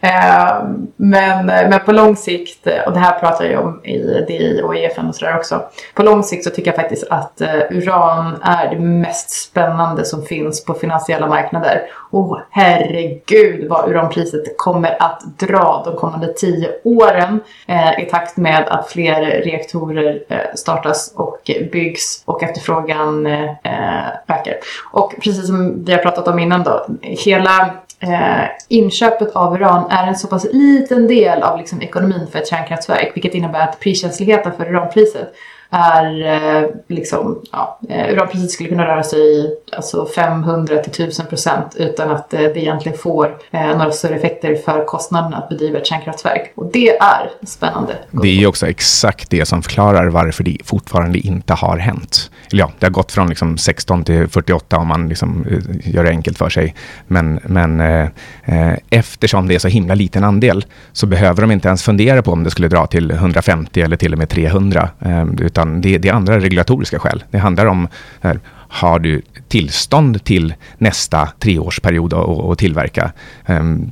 eh, 0.00 0.64
men, 0.96 1.46
men 1.46 1.80
på 1.80 1.92
lång 1.92 2.16
sikt, 2.16 2.66
och 2.86 2.92
det 2.92 2.98
här 2.98 3.18
pratar 3.18 3.44
jag 3.44 3.64
om 3.64 3.84
i 3.84 3.98
DI 4.28 4.60
och 4.64 4.76
EFN 4.76 5.08
och 5.08 5.14
sådär 5.14 5.36
också. 5.36 5.62
På 5.94 6.02
lång 6.02 6.22
sikt 6.22 6.44
så 6.44 6.50
tycker 6.50 6.70
jag 6.70 6.76
faktiskt 6.76 7.04
att 7.10 7.40
eh, 7.40 7.60
uran 7.70 8.42
är 8.42 8.70
det 8.70 8.80
mest 8.80 9.30
spännande 9.30 10.04
som 10.04 10.22
finns 10.22 10.64
på 10.64 10.74
finansiella 10.74 11.26
marknader. 11.26 11.82
Och 12.12 12.40
herregud 12.50 13.68
vad 13.68 13.88
uranpriset 13.88 14.56
kommer 14.56 15.02
att 15.02 15.38
dra 15.38 15.82
de 15.84 15.96
kommande 15.96 16.32
tio 16.32 16.70
åren 16.84 17.40
eh, 17.66 18.00
i 18.00 18.08
takt 18.10 18.36
med 18.36 18.68
att 18.68 18.90
fler 18.90 19.42
reaktorer 19.44 20.22
eh, 20.28 20.38
startas 20.54 21.12
och 21.16 21.50
byggs 21.72 22.22
och 22.24 22.42
efterfrågan 22.42 23.26
eh, 23.26 23.44
eh, 23.44 24.08
ökar. 24.28 24.54
Och 24.90 25.14
precis 25.22 25.46
som 25.46 25.84
vi 25.84 25.92
har 25.92 25.98
pratat 25.98 26.28
om 26.28 26.38
innan 26.38 26.62
då, 26.62 26.86
hela 27.02 27.74
eh, 28.00 28.44
inköpet 28.68 29.36
av 29.36 29.54
uran 29.54 29.90
är 29.90 30.06
en 30.06 30.16
så 30.16 30.28
pass 30.28 30.46
liten 30.52 31.06
del 31.06 31.42
av 31.42 31.58
liksom, 31.58 31.82
ekonomin 31.82 32.26
för 32.32 32.38
ett 32.38 32.48
kärnkraftverk, 32.48 33.10
vilket 33.14 33.34
innebär 33.34 33.60
att 33.60 33.80
priskänsligheten 33.80 34.52
för 34.56 34.70
uranpriset 34.70 35.34
är 35.72 36.26
eh, 36.62 36.68
liksom, 36.88 37.42
ja, 37.52 37.78
eh, 37.88 38.12
uranpriset 38.12 38.50
skulle 38.50 38.68
kunna 38.68 38.86
röra 38.86 39.02
sig 39.02 39.20
i 39.20 39.56
alltså 39.76 40.06
500 40.06 40.78
till 40.78 41.04
1000 41.04 41.26
procent 41.26 41.76
utan 41.76 42.10
att 42.10 42.34
eh, 42.34 42.40
det 42.40 42.56
egentligen 42.56 42.98
får 42.98 43.38
eh, 43.50 43.66
några 43.66 43.92
större 43.92 44.14
effekter 44.14 44.54
för 44.54 44.84
kostnaderna 44.84 45.36
att 45.36 45.48
bedriva 45.48 45.78
ett 45.78 45.86
kärnkraftverk. 45.86 46.52
Och 46.54 46.70
det 46.72 46.88
är 46.88 47.30
spännande. 47.46 47.96
Det 48.10 48.28
är 48.28 48.34
ju 48.34 48.46
också 48.46 48.66
exakt 48.66 49.30
det 49.30 49.46
som 49.46 49.62
förklarar 49.62 50.06
varför 50.06 50.44
det 50.44 50.58
fortfarande 50.64 51.18
inte 51.18 51.54
har 51.54 51.78
hänt. 51.78 52.30
Eller 52.52 52.60
ja, 52.60 52.72
det 52.78 52.86
har 52.86 52.90
gått 52.90 53.12
från 53.12 53.28
liksom 53.28 53.58
16 53.58 54.04
till 54.04 54.28
48 54.28 54.76
om 54.76 54.88
man 54.88 55.08
liksom 55.08 55.46
eh, 55.50 55.94
gör 55.94 56.04
det 56.04 56.10
enkelt 56.10 56.38
för 56.38 56.48
sig. 56.48 56.74
Men, 57.06 57.40
men 57.44 57.80
eh, 57.80 58.08
eh, 58.44 58.74
eftersom 58.90 59.48
det 59.48 59.54
är 59.54 59.58
så 59.58 59.68
himla 59.68 59.94
liten 59.94 60.24
andel 60.24 60.64
så 60.92 61.06
behöver 61.06 61.40
de 61.40 61.50
inte 61.50 61.68
ens 61.68 61.82
fundera 61.82 62.22
på 62.22 62.32
om 62.32 62.44
det 62.44 62.50
skulle 62.50 62.68
dra 62.68 62.86
till 62.86 63.10
150 63.10 63.80
eller 63.80 63.96
till 63.96 64.12
och 64.12 64.18
med 64.18 64.28
300. 64.28 64.88
Eh, 65.00 65.24
utan 65.40 65.61
utan 65.62 65.80
det, 65.80 65.98
det 65.98 66.08
är 66.08 66.12
andra 66.12 66.40
regulatoriska 66.40 66.98
skäl. 66.98 67.24
Det 67.30 67.38
handlar 67.38 67.66
om 67.66 67.88
här, 68.20 68.40
har 68.72 68.98
du 68.98 69.22
tillstånd 69.48 70.24
till 70.24 70.54
nästa 70.78 71.28
treårsperiod 71.38 72.14
att 72.14 72.58
tillverka? 72.58 73.12
Um, 73.46 73.90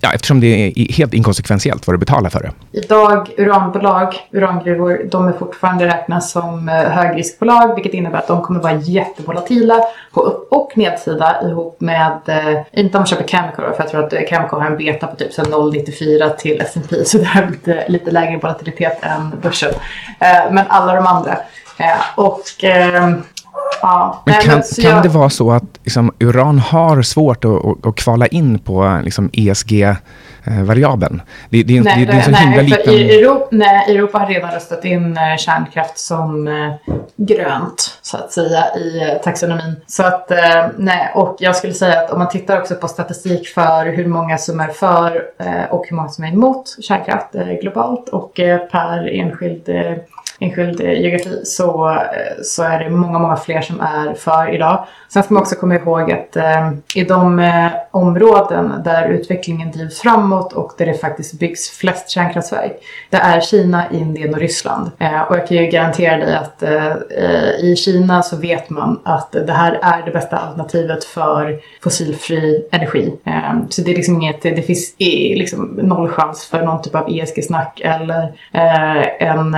ja, 0.00 0.12
eftersom 0.12 0.40
det 0.40 0.46
är 0.46 0.92
helt 0.92 1.14
inkonsekventiellt 1.14 1.86
vad 1.86 1.94
du 1.94 1.98
betalar 1.98 2.30
för 2.30 2.40
det. 2.40 2.78
Idag, 2.78 3.30
uranbolag, 3.36 4.14
urangruvor, 4.30 5.08
de 5.10 5.28
är 5.28 5.32
fortfarande 5.32 5.86
räknas 5.86 6.30
som 6.30 6.68
eh, 6.68 6.74
högriskbolag, 6.74 7.74
vilket 7.74 7.94
innebär 7.94 8.18
att 8.18 8.28
de 8.28 8.42
kommer 8.42 8.60
vara 8.60 8.74
jättevolatila 8.74 9.80
på 10.12 10.20
upp 10.20 10.52
och 10.52 10.72
nedsida 10.74 11.42
ihop 11.42 11.80
med, 11.80 12.20
eh, 12.26 12.62
inte 12.72 12.98
om 12.98 13.00
man 13.00 13.06
köper 13.06 13.28
Cameco 13.28 13.56
för 13.56 13.76
jag 13.78 13.88
tror 13.88 14.04
att 14.04 14.10
Camco 14.10 14.28
Cameco 14.28 14.56
har 14.56 14.66
en 14.66 14.76
beta 14.76 15.06
på 15.06 15.16
typ 15.16 15.38
0,94 15.38 16.36
till 16.36 16.60
S&P 16.60 17.04
så 17.04 17.18
det 17.18 17.24
är 17.24 17.50
lite, 17.50 17.84
lite 17.88 18.10
lägre 18.10 18.38
volatilitet 18.38 18.98
än 19.02 19.40
börsen. 19.42 19.72
Eh, 20.20 20.52
men 20.52 20.64
alla 20.68 20.94
de 20.94 21.06
andra. 21.06 21.38
Eh, 21.78 22.00
och 22.14 22.64
ehm, 22.64 23.22
Ja, 23.82 24.22
men 24.26 24.34
kan, 24.34 24.62
kan 24.82 24.90
jag... 24.90 25.02
det 25.02 25.08
vara 25.08 25.30
så 25.30 25.52
att 25.52 25.64
liksom, 25.82 26.12
uran 26.20 26.58
har 26.58 27.02
svårt 27.02 27.44
att, 27.44 27.64
att, 27.64 27.86
att 27.86 27.96
kvala 27.96 28.26
in 28.26 28.58
på 28.58 29.00
liksom, 29.04 29.30
ESG-variabeln? 29.32 31.22
Det, 31.50 31.62
det, 31.62 31.80
nej, 31.80 32.06
det, 32.06 32.12
det 32.12 32.12
är 32.12 32.16
en 32.16 32.24
så 32.24 32.30
nej, 32.30 32.40
himla 32.40 32.62
liten... 32.62 32.94
I 32.94 33.18
Europa, 33.18 33.48
nej, 33.50 33.96
Europa 33.96 34.18
har 34.18 34.26
redan 34.26 34.50
röstat 34.50 34.84
in 34.84 35.16
eh, 35.16 35.36
kärnkraft 35.38 35.98
som 35.98 36.48
eh, 36.48 36.94
grönt, 37.16 37.98
så 38.02 38.16
att 38.16 38.32
säga, 38.32 38.76
i 38.76 39.02
eh, 39.02 39.22
taxonomin. 39.22 39.76
Så 39.86 40.02
att, 40.02 40.30
nej, 40.76 41.12
och 41.14 41.36
jag 41.38 41.56
skulle 41.56 41.74
säga 41.74 42.00
att 42.00 42.10
om 42.10 42.18
man 42.18 42.28
tittar 42.28 42.60
också 42.60 42.74
på 42.74 42.88
statistik 42.88 43.48
för 43.48 43.86
hur 43.86 44.06
många 44.06 44.38
som 44.38 44.60
är 44.60 44.68
för 44.68 45.22
och 45.70 45.86
hur 45.88 45.96
många 45.96 46.08
som 46.08 46.24
är 46.24 46.32
emot 46.32 46.76
kärnkraft 46.80 47.32
globalt 47.60 48.08
och 48.08 48.32
per 48.70 49.08
enskild 49.08 49.68
enskild 50.40 50.80
geografi 50.80 51.40
så, 51.44 51.90
eh, 51.90 52.42
så 52.42 52.62
är 52.62 52.84
det 52.84 52.90
många, 52.90 53.18
många 53.18 53.36
fler 53.36 53.60
som 53.60 53.80
är 53.80 54.14
för 54.14 54.54
idag. 54.54 54.86
Sen 55.08 55.22
ska 55.22 55.34
man 55.34 55.40
också 55.40 55.54
komma 55.54 55.74
ihåg 55.74 56.12
att 56.12 56.36
eh, 56.36 56.70
i 56.94 57.04
de 57.04 57.38
eh, 57.38 57.68
områden 57.90 58.72
där 58.84 59.08
utvecklingen 59.08 59.70
drivs 59.70 60.00
framåt 60.00 60.52
och 60.52 60.72
där 60.78 60.86
det 60.86 60.94
faktiskt 60.94 61.38
byggs 61.38 61.70
flest 61.70 62.10
kärnkraftverk, 62.10 62.72
det 63.10 63.16
är 63.16 63.40
Kina, 63.40 63.90
Indien 63.90 64.34
och 64.34 64.40
Ryssland. 64.40 64.90
Eh, 64.98 65.22
och 65.22 65.36
jag 65.36 65.48
kan 65.48 65.56
ju 65.56 65.66
garantera 65.66 66.16
dig 66.16 66.34
att 66.36 66.62
eh, 66.62 66.96
i 67.62 67.76
Kina 67.76 68.22
så 68.22 68.36
vet 68.36 68.70
man 68.70 69.00
att 69.04 69.32
det 69.32 69.52
här 69.52 69.78
är 69.82 70.02
det 70.04 70.10
bästa 70.10 70.36
alternativet 70.36 71.04
för 71.04 71.58
fossilfri 71.82 72.68
energi. 72.72 73.14
Eh, 73.24 73.54
så 73.70 73.82
det 73.82 73.90
är 73.90 73.96
liksom 73.96 74.22
inget, 74.22 74.42
det 74.42 74.62
finns 74.62 74.94
liksom 74.98 75.64
noll 75.82 76.08
chans 76.08 76.46
för 76.46 76.62
någon 76.62 76.82
typ 76.82 76.94
av 76.94 77.08
ESG-snack 77.08 77.80
eller 77.84 78.22
eh, 78.52 79.28
en, 79.28 79.54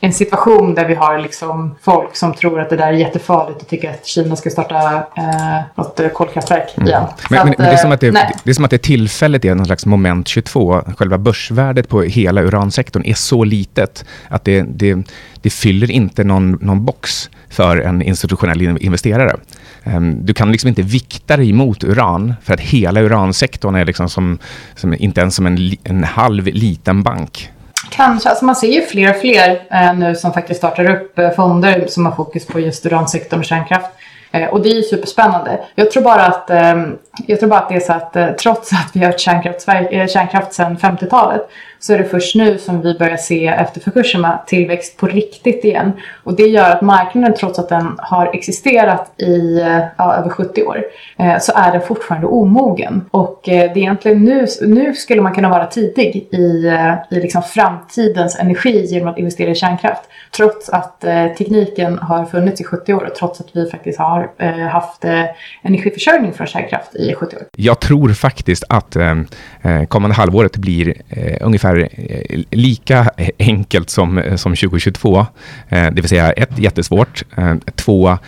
en 0.00 0.09
situation 0.12 0.74
där 0.74 0.88
vi 0.88 0.94
har 0.94 1.18
liksom 1.18 1.74
folk 1.82 2.16
som 2.16 2.34
tror 2.34 2.60
att 2.60 2.70
det 2.70 2.76
där 2.76 2.86
är 2.86 2.92
jättefarligt 2.92 3.62
och 3.62 3.68
tycker 3.68 3.90
att 3.90 4.06
Kina 4.06 4.36
ska 4.36 4.50
starta 4.50 4.96
eh, 5.16 5.60
något 5.74 6.00
kolkraftverk 6.14 6.74
mm. 6.76 6.88
igen. 6.88 7.02
Men, 7.30 7.38
men, 7.38 7.52
att, 7.52 7.58
men, 7.58 7.66
det, 7.68 7.72
är 7.72 7.76
som 7.76 7.92
att 7.92 8.00
det, 8.00 8.06
eh, 8.06 8.12
det 8.44 8.50
är 8.50 8.54
som 8.54 8.64
att 8.64 8.70
det 8.70 8.82
tillfället 8.82 9.44
är 9.44 9.54
någon 9.54 9.66
slags 9.66 9.86
moment 9.86 10.28
22. 10.28 10.82
Själva 10.96 11.18
börsvärdet 11.18 11.88
på 11.88 12.02
hela 12.02 12.42
uransektorn 12.42 13.02
är 13.04 13.14
så 13.14 13.44
litet 13.44 14.04
att 14.28 14.44
det, 14.44 14.62
det, 14.62 14.98
det 15.42 15.50
fyller 15.50 15.90
inte 15.90 16.24
någon, 16.24 16.50
någon 16.50 16.84
box 16.84 17.30
för 17.48 17.76
en 17.76 18.02
institutionell 18.02 18.62
investerare. 18.62 19.36
Um, 19.84 20.26
du 20.26 20.34
kan 20.34 20.52
liksom 20.52 20.68
inte 20.68 20.82
vikta 20.82 21.36
dig 21.36 21.52
mot 21.52 21.84
uran 21.84 22.34
för 22.42 22.54
att 22.54 22.60
hela 22.60 23.00
uransektorn 23.00 23.74
är 23.74 23.84
liksom 23.84 24.08
som, 24.08 24.38
som 24.74 24.94
inte 24.94 25.20
ens 25.20 25.34
som 25.34 25.46
en, 25.46 25.76
en 25.84 26.04
halv 26.04 26.46
liten 26.46 27.02
bank. 27.02 27.50
Kanske. 27.90 28.28
Alltså 28.28 28.44
man 28.44 28.56
ser 28.56 28.68
ju 28.68 28.82
fler 28.82 29.10
och 29.10 29.16
fler 29.16 29.62
eh, 29.70 29.94
nu 29.94 30.14
som 30.14 30.32
faktiskt 30.32 30.58
startar 30.58 30.90
upp 30.90 31.18
eh, 31.18 31.30
fonder 31.30 31.86
som 31.88 32.06
har 32.06 32.12
fokus 32.12 32.46
på 32.46 32.60
just 32.60 32.86
uransektorn 32.86 33.40
och 33.40 33.44
kärnkraft. 33.44 33.90
Eh, 34.32 34.48
och 34.48 34.62
det 34.62 34.68
är 34.68 34.74
ju 34.74 34.82
superspännande. 34.82 35.60
Jag 35.74 35.90
tror 35.90 36.02
bara 36.02 36.26
att, 36.26 36.50
eh, 36.50 36.84
jag 37.26 37.40
tror 37.40 37.48
bara 37.48 37.60
att 37.60 37.68
det 37.68 37.74
är 37.74 37.80
så 37.80 37.92
att 37.92 38.16
eh, 38.16 38.30
trots 38.30 38.72
att 38.72 38.90
vi 38.92 39.00
har 39.00 39.06
haft 39.06 39.68
eh, 39.92 40.06
kärnkraft 40.06 40.52
sedan 40.52 40.76
50-talet 40.76 41.48
så 41.80 41.92
är 41.92 41.98
det 41.98 42.04
först 42.04 42.34
nu 42.34 42.58
som 42.58 42.80
vi 42.80 42.98
börjar 42.98 43.16
se 43.16 43.46
efter 43.46 43.80
Fukushima 43.80 44.40
tillväxt 44.46 44.96
på 44.96 45.06
riktigt 45.06 45.64
igen. 45.64 45.92
Och 46.24 46.36
det 46.36 46.46
gör 46.46 46.70
att 46.70 46.82
marknaden, 46.82 47.36
trots 47.38 47.58
att 47.58 47.68
den 47.68 47.94
har 47.98 48.34
existerat 48.34 49.20
i 49.20 49.60
ja, 49.98 50.14
över 50.14 50.30
70 50.30 50.62
år, 50.62 50.84
eh, 51.18 51.38
så 51.38 51.52
är 51.56 51.72
den 51.72 51.80
fortfarande 51.80 52.26
omogen. 52.26 53.04
Och 53.10 53.48
eh, 53.48 53.72
det 53.72 53.78
är 53.78 53.78
egentligen 53.78 54.24
nu, 54.24 54.46
nu 54.62 54.94
skulle 54.94 55.22
man 55.22 55.34
kunna 55.34 55.48
vara 55.48 55.66
tidig 55.66 56.28
i, 56.30 56.66
eh, 56.66 56.94
i 57.10 57.20
liksom 57.20 57.42
framtidens 57.42 58.38
energi 58.38 58.86
genom 58.86 59.08
att 59.08 59.18
investera 59.18 59.50
i 59.50 59.54
kärnkraft. 59.54 60.02
Trots 60.36 60.68
att 60.68 61.00
tekniken 61.38 61.98
har 61.98 62.24
funnits 62.24 62.60
i 62.60 62.64
70 62.64 62.94
år 62.94 63.04
och 63.04 63.14
trots 63.14 63.40
att 63.40 63.46
vi 63.52 63.70
faktiskt 63.70 63.98
har 63.98 64.30
haft 64.68 65.04
energiförsörjning 65.62 66.32
från 66.32 66.46
kärnkraft 66.46 66.94
i 66.94 67.14
70 67.14 67.36
år. 67.36 67.42
Jag 67.56 67.80
tror 67.80 68.08
faktiskt 68.08 68.64
att 68.68 68.96
kommande 69.88 70.16
halvåret 70.16 70.56
blir 70.56 70.94
ungefär 71.40 71.69
ungefär 71.76 71.88
eh, 72.28 72.42
lika 72.50 73.10
enkelt 73.38 73.90
som, 73.90 74.18
eh, 74.18 74.36
som 74.36 74.56
2022. 74.56 75.26
Eh, 75.68 75.90
det 75.90 76.00
vill 76.00 76.08
säga 76.08 76.32
ett, 76.32 76.58
jättesvårt. 76.58 77.22
Två, 77.74 78.18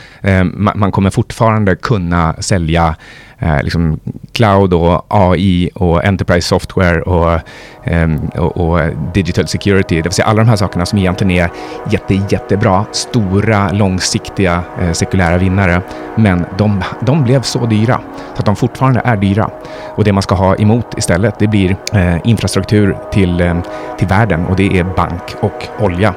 man 0.54 0.92
kommer 0.92 1.10
fortfarande 1.10 1.76
kunna 1.76 2.34
sälja 2.38 2.96
eh, 3.42 3.62
liksom 3.62 4.00
cloud 4.32 4.74
och 4.74 5.06
AI 5.08 5.70
och 5.74 6.04
enterprise 6.04 6.48
software 6.48 7.02
och, 7.02 7.40
eh, 7.84 8.08
och, 8.38 8.56
och, 8.56 8.80
digital 9.14 9.46
security. 9.46 9.96
Det 9.96 10.02
vill 10.02 10.12
säga 10.12 10.26
alla 10.26 10.42
de 10.42 10.48
här 10.48 10.56
sakerna 10.56 10.86
som 10.86 10.98
egentligen 10.98 11.30
är 11.30 11.50
jätte, 11.90 12.14
jättebra, 12.14 12.84
stora, 12.92 13.72
långsiktiga 13.72 14.62
eh, 14.80 14.92
sekulära 14.92 15.38
vinnare. 15.38 15.82
Men 16.14 16.44
de, 16.58 16.82
de 17.00 17.24
blev 17.24 17.42
så 17.42 17.66
dyra 17.66 18.00
så 18.34 18.38
att 18.38 18.46
de 18.46 18.56
fortfarande 18.56 19.00
är 19.04 19.16
dyra. 19.16 19.50
Och 19.94 20.04
det 20.04 20.12
man 20.12 20.22
ska 20.22 20.34
ha 20.34 20.56
emot 20.56 20.98
istället, 20.98 21.38
det 21.38 21.46
blir 21.46 21.76
eh, 21.92 22.16
infrastruktur 22.24 22.96
till, 23.12 23.40
eh, 23.40 23.54
till 23.98 24.08
världen 24.08 24.46
och 24.46 24.56
det 24.56 24.78
är 24.78 24.84
bank 24.84 25.34
och 25.40 25.68
olja. 25.78 26.14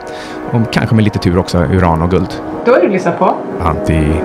Och 0.51 0.73
kanske 0.73 0.95
med 0.95 1.03
lite 1.03 1.19
tur 1.19 1.37
också 1.37 1.57
uran 1.57 2.01
och 2.01 2.11
guld. 2.11 2.41
Då 2.65 2.71
har 2.71 2.79
du 2.79 2.89
lyssnat 2.89 3.19
på 3.19 3.35
Anti... 3.61 4.21